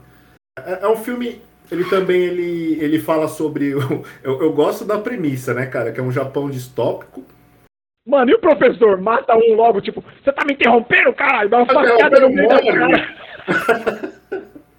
[0.56, 3.70] é, é um filme ele também ele, ele fala sobre.
[3.70, 5.92] Eu, eu gosto da premissa, né, cara?
[5.92, 7.24] Que é um Japão distópico,
[8.06, 9.00] Mano, e o professor?
[9.00, 11.50] Mata um logo, tipo, você tá me interrompendo, caralho?
[11.50, 14.04] Dá uma facada no meio da cara.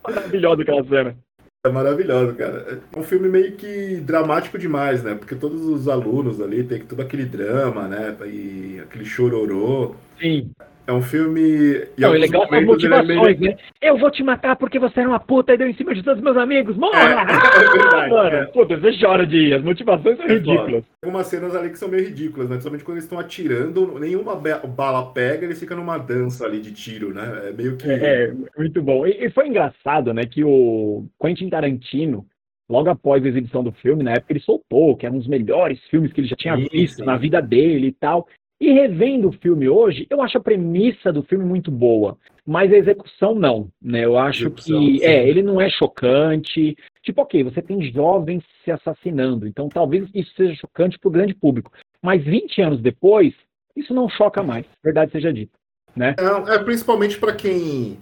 [0.03, 1.15] Maravilhosa aquela cena.
[1.63, 2.81] É maravilhoso, cara.
[2.91, 5.13] É um filme meio que dramático demais, né?
[5.13, 8.17] Porque todos os alunos ali tem todo aquele drama, né?
[8.25, 9.93] E aquele chororô.
[10.19, 10.49] Sim.
[10.87, 11.85] É um filme.
[11.97, 13.39] Não, é legal as motivações, é meio...
[13.39, 13.57] né?
[13.81, 16.19] Eu vou te matar porque você era uma puta e deu em cima de todos
[16.19, 16.75] os meus amigos.
[16.75, 16.99] Morra!
[16.99, 17.13] É,
[17.63, 18.45] é verdade, mano, é.
[18.47, 19.53] Puta, você chora de ir.
[19.53, 20.83] As motivações são é ridículas.
[20.83, 22.55] Tem algumas cenas ali que são meio ridículas, né?
[22.55, 27.13] Principalmente quando eles estão atirando, nenhuma bala pega, eles ficam numa dança ali de tiro,
[27.13, 27.49] né?
[27.49, 27.89] É meio que.
[27.89, 29.05] É, é muito bom.
[29.05, 30.25] E, e foi engraçado, né?
[30.25, 32.25] Que o Quentin Tarantino
[32.71, 35.77] logo após a exibição do filme, na época ele soltou, que era um dos melhores
[35.89, 38.27] filmes que ele já tinha visto na vida dele e tal.
[38.61, 42.77] E revendo o filme hoje, eu acho a premissa do filme muito boa, mas a
[42.77, 44.05] execução não, né?
[44.05, 45.03] Eu acho que sim.
[45.03, 46.77] é, ele não é chocante.
[47.01, 51.33] Tipo, ok, você tem jovens se assassinando, então talvez isso seja chocante para o grande
[51.33, 51.71] público.
[52.03, 53.33] Mas 20 anos depois,
[53.75, 55.57] isso não choca mais, verdade seja dita,
[55.95, 56.15] né?
[56.19, 57.97] É, é principalmente para quem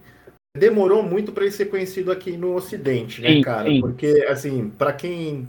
[0.57, 3.69] demorou muito para ele ser conhecido aqui no Ocidente, né, sim, cara?
[3.69, 3.79] Sim.
[3.79, 5.47] Porque assim, para quem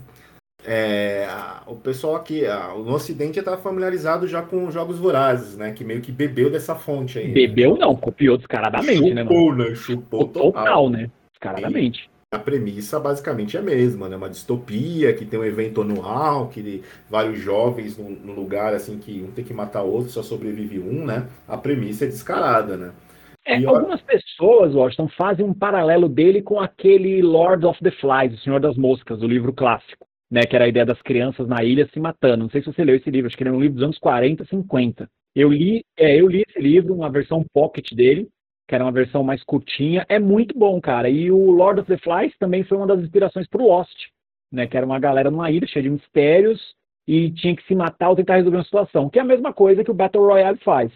[0.65, 1.27] é,
[1.65, 2.43] o pessoal aqui
[2.85, 5.71] no Ocidente está familiarizado já com jogos vorazes, né?
[5.71, 7.27] Que meio que bebeu dessa fonte aí.
[7.29, 7.33] Né?
[7.33, 7.79] Bebeu né?
[7.79, 9.23] não, copiou descaradamente, né?
[9.23, 9.75] Chupou, né?
[9.75, 11.09] Chupou total, total né?
[11.33, 12.09] Descaradamente.
[12.31, 14.15] E a premissa basicamente é a mesma, né?
[14.15, 19.23] Uma distopia que tem um evento anual, que vários jovens no, no lugar assim que
[19.27, 21.27] um tem que matar outro, só sobrevive um, né?
[21.47, 22.91] A premissa é descarada, né?
[23.43, 28.43] É, algumas pessoas, Washington, fazem um paralelo dele com aquele Lord of the Flies, o
[28.43, 31.89] Senhor das Moscas, o livro clássico né, que era a ideia das crianças na ilha
[31.93, 32.43] se matando.
[32.43, 33.97] Não sei se você leu esse livro, acho que ele é um livro dos anos
[33.97, 35.09] 40, 50.
[35.35, 38.29] Eu li, é, eu li esse livro, uma versão pocket dele,
[38.67, 40.05] que era uma versão mais curtinha.
[40.07, 41.09] É muito bom, cara.
[41.09, 44.07] E o Lord of the Flies também foi uma das inspirações para o Lost,
[44.49, 46.73] né, que era uma galera numa ilha cheia de mistérios
[47.05, 49.83] e tinha que se matar ou tentar resolver uma situação, que é a mesma coisa
[49.83, 50.91] que o Battle Royale faz.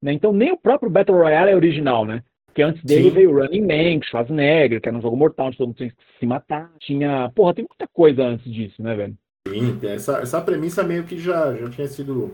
[0.00, 0.12] Né?
[0.12, 2.22] Então nem o próprio Battle Royale é original, né?
[2.56, 3.14] Porque antes dele Sim.
[3.14, 6.24] veio Running Man, Schwarzenegger, que era um jogo mortal onde todo mundo tinha que se
[6.24, 6.72] matar.
[6.80, 7.30] Tinha.
[7.34, 9.14] Porra, tem muita coisa antes disso, né, velho?
[9.46, 12.32] Sim, essa, essa premissa meio que já, já tinha sido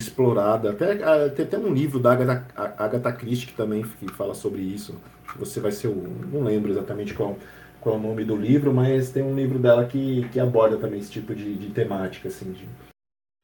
[0.00, 0.70] explorada.
[0.70, 2.46] Até, ah, tem até um livro da Agatha,
[2.78, 4.98] Agatha Christie que também que fala sobre isso.
[5.36, 6.26] Você vai ser o.
[6.32, 7.36] Não lembro exatamente qual,
[7.82, 11.00] qual é o nome do livro, mas tem um livro dela que, que aborda também
[11.00, 12.66] esse tipo de, de temática, assim, de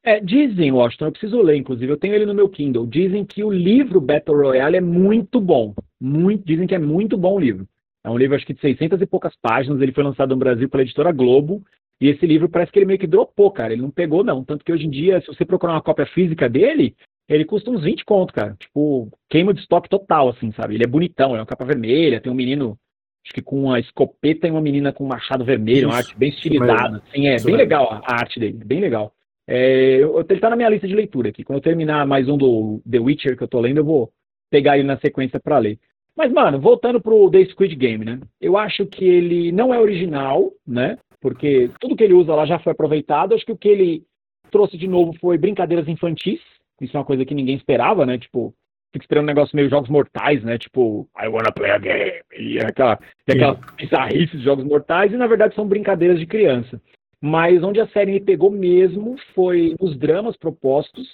[0.03, 2.87] É, dizem, Washington, eu preciso ler, inclusive, eu tenho ele no meu Kindle.
[2.87, 5.75] Dizem que o livro Battle Royale é muito bom.
[5.99, 7.67] Muito, dizem que é muito bom o livro.
[8.03, 9.79] É um livro, acho que de 600 e poucas páginas.
[9.79, 11.63] Ele foi lançado no Brasil pela editora Globo.
[11.99, 13.73] E esse livro parece que ele meio que dropou, cara.
[13.73, 14.43] Ele não pegou, não.
[14.43, 16.95] Tanto que hoje em dia, se você procurar uma cópia física dele,
[17.29, 18.55] ele custa uns 20 conto, cara.
[18.59, 20.75] Tipo, queima de estoque total, assim, sabe?
[20.75, 22.75] Ele é bonitão, é uma capa vermelha, tem um menino,
[23.23, 26.29] acho que com uma escopeta e uma menina com um machado vermelho, uma arte bem
[26.29, 27.03] estilizada.
[27.07, 29.13] Assim, é bem legal a arte dele, bem legal.
[29.53, 31.43] É, eu, ele tá na minha lista de leitura aqui.
[31.43, 34.09] Quando eu terminar mais um do The Witcher que eu tô lendo, eu vou
[34.49, 35.77] pegar ele na sequência para ler.
[36.15, 38.21] Mas, mano, voltando pro The Squid Game, né?
[38.39, 40.97] Eu acho que ele não é original, né?
[41.19, 43.35] Porque tudo que ele usa lá já foi aproveitado.
[43.35, 44.03] Acho que o que ele
[44.49, 46.39] trouxe de novo foi brincadeiras infantis.
[46.79, 48.17] Isso é uma coisa que ninguém esperava, né?
[48.17, 48.53] Tipo,
[48.93, 50.57] fica esperando um negócio meio jogos mortais, né?
[50.57, 52.21] Tipo, I wanna play a game.
[52.37, 52.97] E aquela,
[53.27, 55.11] e aquela bizarrice de jogos mortais.
[55.11, 56.81] E na verdade são brincadeiras de criança.
[57.21, 61.07] Mas onde a série me pegou mesmo foi nos dramas propostos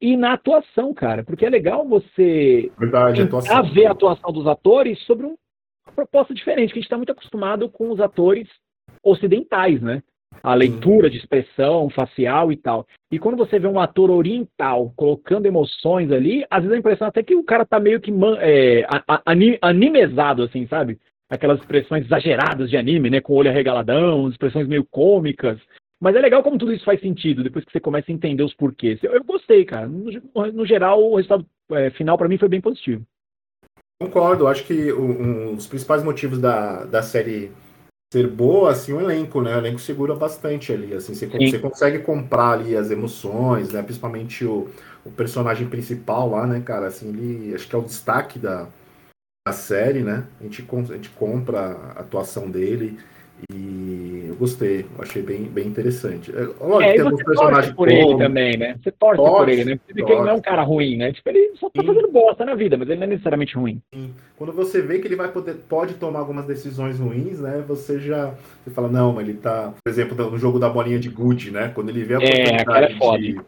[0.00, 1.24] e na atuação, cara.
[1.24, 5.36] Porque é legal você Verdade, a ver a atuação dos atores sobre uma
[5.94, 8.46] proposta diferente, que a gente está muito acostumado com os atores
[9.02, 10.02] ocidentais, né?
[10.42, 12.86] A leitura de expressão facial e tal.
[13.10, 17.22] E quando você vê um ator oriental colocando emoções ali, às vezes a impressão até
[17.22, 18.84] que o cara tá meio que é,
[19.62, 20.98] animezado, assim, sabe?
[21.28, 23.20] Aquelas expressões exageradas de anime, né?
[23.20, 25.58] Com o olho arregaladão, expressões meio cômicas.
[26.00, 28.54] Mas é legal como tudo isso faz sentido, depois que você começa a entender os
[28.54, 29.02] porquês.
[29.02, 29.88] Eu, eu gostei, cara.
[29.88, 30.10] No,
[30.52, 33.02] no, geral, o resultado é, final para mim foi bem positivo.
[34.00, 37.52] Concordo, acho que um, um, os principais motivos da, da série
[38.12, 39.54] ser boa, assim, o elenco, né?
[39.54, 43.82] O elenco segura bastante ali, assim, você, você consegue comprar ali as emoções, né?
[43.82, 44.68] Principalmente o,
[45.04, 46.86] o personagem principal lá, né, cara?
[46.86, 48.68] Assim, ele acho que é o destaque da,
[49.46, 50.24] a série, né?
[50.40, 52.98] A gente, a gente compra a atuação dele
[53.52, 56.34] e eu gostei, eu achei bem, bem interessante.
[56.34, 58.78] É, lógico, é, tem você torce por ele também, né?
[58.82, 59.78] Você torce, torce por ele, né?
[59.86, 61.12] Porque ele não é um cara ruim, né?
[61.12, 61.88] Tipo, ele só tá Sim.
[61.88, 63.82] fazendo bosta na vida, mas ele não é necessariamente ruim.
[63.92, 64.14] Sim.
[64.34, 67.62] Quando você vê que ele vai poder, pode tomar algumas decisões ruins, né?
[67.68, 68.32] Você já
[68.64, 71.70] você fala, não, ele tá, por exemplo, no jogo da bolinha de good, né?
[71.74, 73.40] Quando ele vê a é, oportunidade é, de...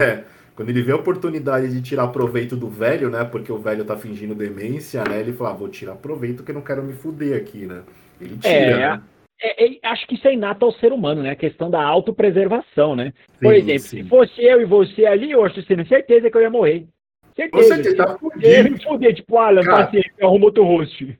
[0.00, 0.24] É,
[0.60, 3.24] quando ele vê a oportunidade de tirar proveito do velho, né?
[3.24, 5.18] Porque o velho tá fingindo demência, né?
[5.18, 7.82] Ele fala, ah, vou tirar proveito porque não quero me fuder aqui, né?
[8.20, 9.02] Ele tira, é, né?
[9.40, 11.30] É, é, acho que isso é inato ao ser humano, né?
[11.30, 13.14] A questão da autopreservação, né?
[13.26, 14.02] Sim, Por exemplo, sim.
[14.02, 16.86] se fosse eu e você ali, eu acho que certeza que eu ia morrer.
[17.34, 17.76] Certeza.
[17.76, 18.46] Você tá fudido.
[18.46, 21.18] Eu ia me fuder, tipo, Alan, paciência, arruma outro host.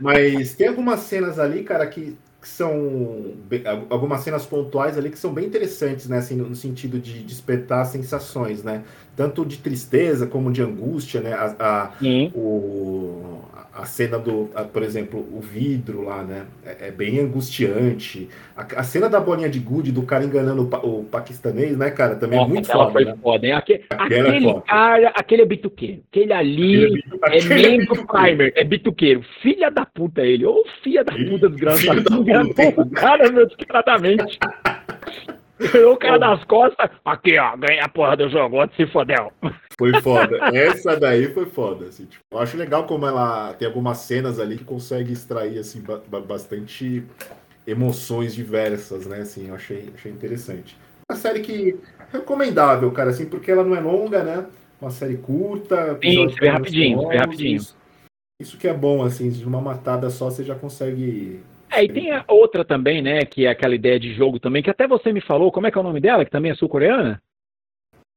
[0.00, 2.16] Mas tem algumas cenas ali, cara, que
[2.48, 3.34] que são
[3.90, 8.64] algumas cenas pontuais ali que são bem interessantes, né, assim, no sentido de despertar sensações,
[8.64, 8.82] né,
[9.14, 11.92] tanto de tristeza como de angústia, né, a, a
[12.34, 12.38] o,
[13.78, 16.46] a cena do, a, por exemplo, o vidro lá, né?
[16.66, 18.28] É, é bem angustiante.
[18.56, 22.16] A, a, cena da bolinha de gude do cara enganando o, o paquistanês, né, cara?
[22.16, 22.90] Também é Nossa, é muito foda.
[22.90, 23.16] Foi né?
[23.22, 23.52] foda hein?
[23.52, 24.60] Aquele, aquele foda.
[24.62, 26.02] cara, aquele é bituqueiro.
[26.10, 29.22] Aquele ali aquele é, é membro primer, é bituqueiro.
[29.40, 30.44] Filha da puta ele.
[30.44, 32.02] Ô, filha da puta desgraçado.
[32.76, 34.38] O cara, meu, descaradamente.
[35.90, 36.90] o cara das costas.
[37.04, 39.32] Aqui, ó, ganha a porra do jogo, outro se fodeu.
[39.78, 40.38] Foi foda.
[40.56, 41.86] Essa daí foi foda.
[41.86, 45.82] Assim, tipo, eu acho legal como ela tem algumas cenas ali que consegue extrair assim,
[46.26, 47.04] bastante
[47.66, 49.20] emoções diversas, né?
[49.20, 50.76] Assim, eu achei, achei interessante.
[51.10, 51.78] Uma série que
[52.12, 54.46] recomendável, cara, assim, porque ela não é longa, né?
[54.80, 55.98] Uma série curta.
[56.02, 57.56] Sim, rapidinho, vê rapidinho.
[57.56, 57.76] Isso,
[58.40, 62.12] isso que é bom, assim, de uma matada só você já consegue é, e tem
[62.12, 65.20] a outra também, né, que é aquela ideia de jogo também, que até você me
[65.20, 67.20] falou, como é que é o nome dela, que também é sul-coreana?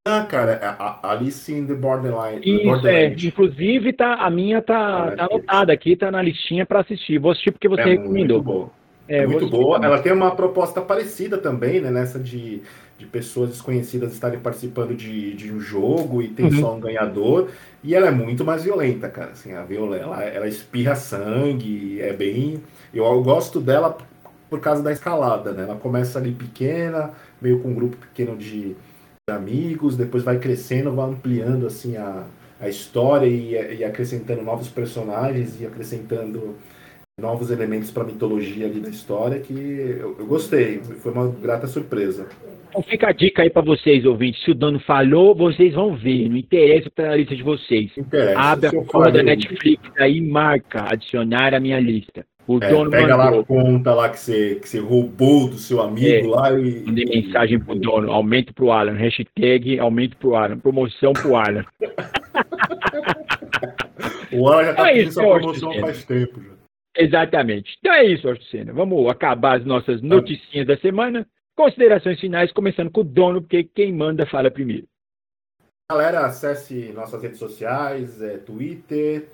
[0.03, 2.41] Ah, cara, é a Alice in the Borderline.
[2.43, 3.23] Isso, Borderland.
[3.23, 3.27] é.
[3.27, 7.19] Inclusive, tá, a minha tá, tá anotada aqui, tá na listinha para assistir.
[7.19, 8.37] Vou assistir porque você é recomendou.
[8.37, 8.71] Muito boa.
[9.07, 9.75] É, muito boa.
[9.75, 9.91] Também.
[9.91, 11.91] Ela tem uma proposta parecida também, né?
[11.91, 12.63] Nessa de,
[12.97, 16.59] de pessoas desconhecidas estarem participando de, de um jogo e tem uhum.
[16.59, 17.49] só um ganhador.
[17.83, 19.31] E ela é muito mais violenta, cara.
[19.31, 22.63] Assim, a violenta, ela, ela espirra sangue, é bem.
[22.93, 23.97] Eu, eu gosto dela
[24.49, 25.63] por causa da escalada, né?
[25.63, 27.11] Ela começa ali pequena,
[27.41, 28.75] meio com um grupo pequeno de
[29.29, 32.25] amigos, depois vai crescendo, vai ampliando assim a,
[32.59, 36.55] a história e, e acrescentando novos personagens e acrescentando
[37.19, 41.67] novos elementos para a mitologia ali da história que eu, eu, gostei, foi uma grata
[41.67, 42.27] surpresa.
[42.69, 44.43] Então fica a dica aí para vocês, ouvintes.
[44.43, 46.29] Se o dono falou, vocês vão ver.
[46.29, 47.91] Não interessa para a lista de vocês.
[47.97, 52.25] Interessa, Abre a porra da Netflix aí e marca adicionar a minha lista.
[52.47, 56.33] O é, pega lá a conta lá que você, que você roubou do seu amigo
[56.33, 56.83] é, lá e.
[56.85, 61.63] Mandei mensagem pro dono, aumento pro Alan, hashtag aumento pro Alan, promoção pro Alan.
[64.33, 66.51] o Alan já tá é essa promoção faz tempo já.
[66.97, 67.77] Exatamente.
[67.79, 68.73] Então é isso, Senna.
[68.73, 71.25] Vamos acabar as nossas noticinhas da semana.
[71.55, 74.87] Considerações finais, começando com o dono, porque quem manda fala primeiro.
[75.91, 79.27] Galera, acesse nossas redes sociais, é, Twitter,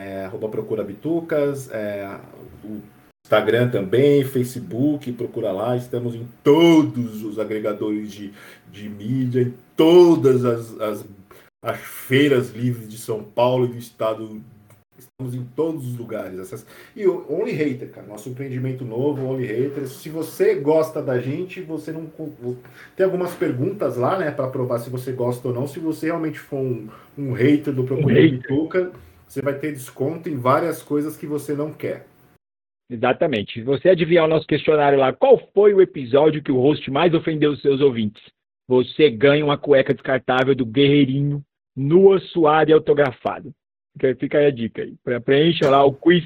[0.00, 2.18] é, arroba Procura Bitucas, é,
[2.64, 2.80] o
[3.24, 8.32] Instagram também, Facebook, procura lá, estamos em todos os agregadores de,
[8.72, 11.04] de mídia, em todas as, as,
[11.62, 14.42] as feiras livres de São Paulo e do estado
[15.00, 16.66] Estamos em todos os lugares.
[16.94, 19.86] E o Only Hater, cara, nosso empreendimento novo, Only Hater.
[19.86, 22.06] Se você gosta da gente, você não.
[22.94, 25.66] Tem algumas perguntas lá, né, para provar se você gosta ou não.
[25.66, 28.92] Se você realmente for um, um hater do Procura um Bituca,
[29.30, 32.04] você vai ter desconto em várias coisas que você não quer.
[32.90, 33.60] Exatamente.
[33.60, 37.14] Se você adivinhar o nosso questionário lá, qual foi o episódio que o host mais
[37.14, 38.20] ofendeu os seus ouvintes?
[38.68, 41.40] Você ganha uma cueca descartável do Guerreirinho,
[41.76, 43.50] nua, suada e autografada.
[44.18, 44.96] Fica aí a dica aí.
[45.20, 46.24] Preencha lá o quiz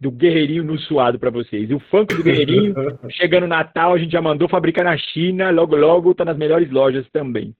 [0.00, 1.68] do Guerreirinho no suado para vocês.
[1.68, 2.74] E o funk do Guerreirinho,
[3.10, 7.08] chegando Natal, a gente já mandou fabricar na China, logo logo está nas melhores lojas
[7.10, 7.52] também.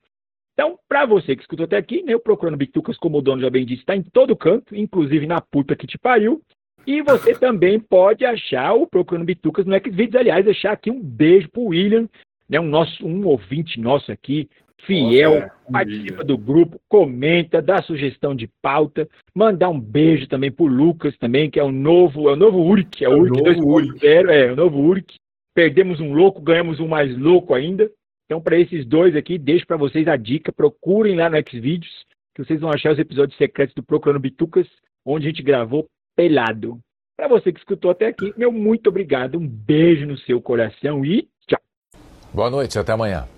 [0.55, 3.51] Então, para você que escutou até aqui, né, o Procurando Bitucas, como o dono já
[3.51, 6.41] bem disse, está em todo canto, inclusive na puta que te pariu.
[6.87, 10.15] E você também pode achar o Procurando Bitucas no Xvideos.
[10.15, 12.09] Aliás, deixar aqui um beijo pro William,
[12.49, 14.49] né, um, nosso, um ouvinte nosso aqui,
[14.87, 20.53] fiel, Nossa, é, participa do grupo, comenta, dá sugestão de pauta, mandar um beijo também
[20.53, 23.43] pro Lucas também, que é o novo, é o novo Uric, é o é Uric
[23.43, 25.17] 2.0, é o novo Uric.
[25.55, 27.91] Perdemos um louco, ganhamos um mais louco ainda.
[28.35, 32.05] Então, para esses dois aqui, deixo para vocês a dica, procurem lá no Xvideos,
[32.35, 34.66] que vocês vão achar os episódios secretos do Procurando Bitucas,
[35.07, 36.80] onde a gente gravou pelado.
[37.16, 41.28] Para você que escutou até aqui, meu muito obrigado, um beijo no seu coração e
[41.47, 41.61] tchau.
[42.32, 43.28] Boa noite, até amanhã.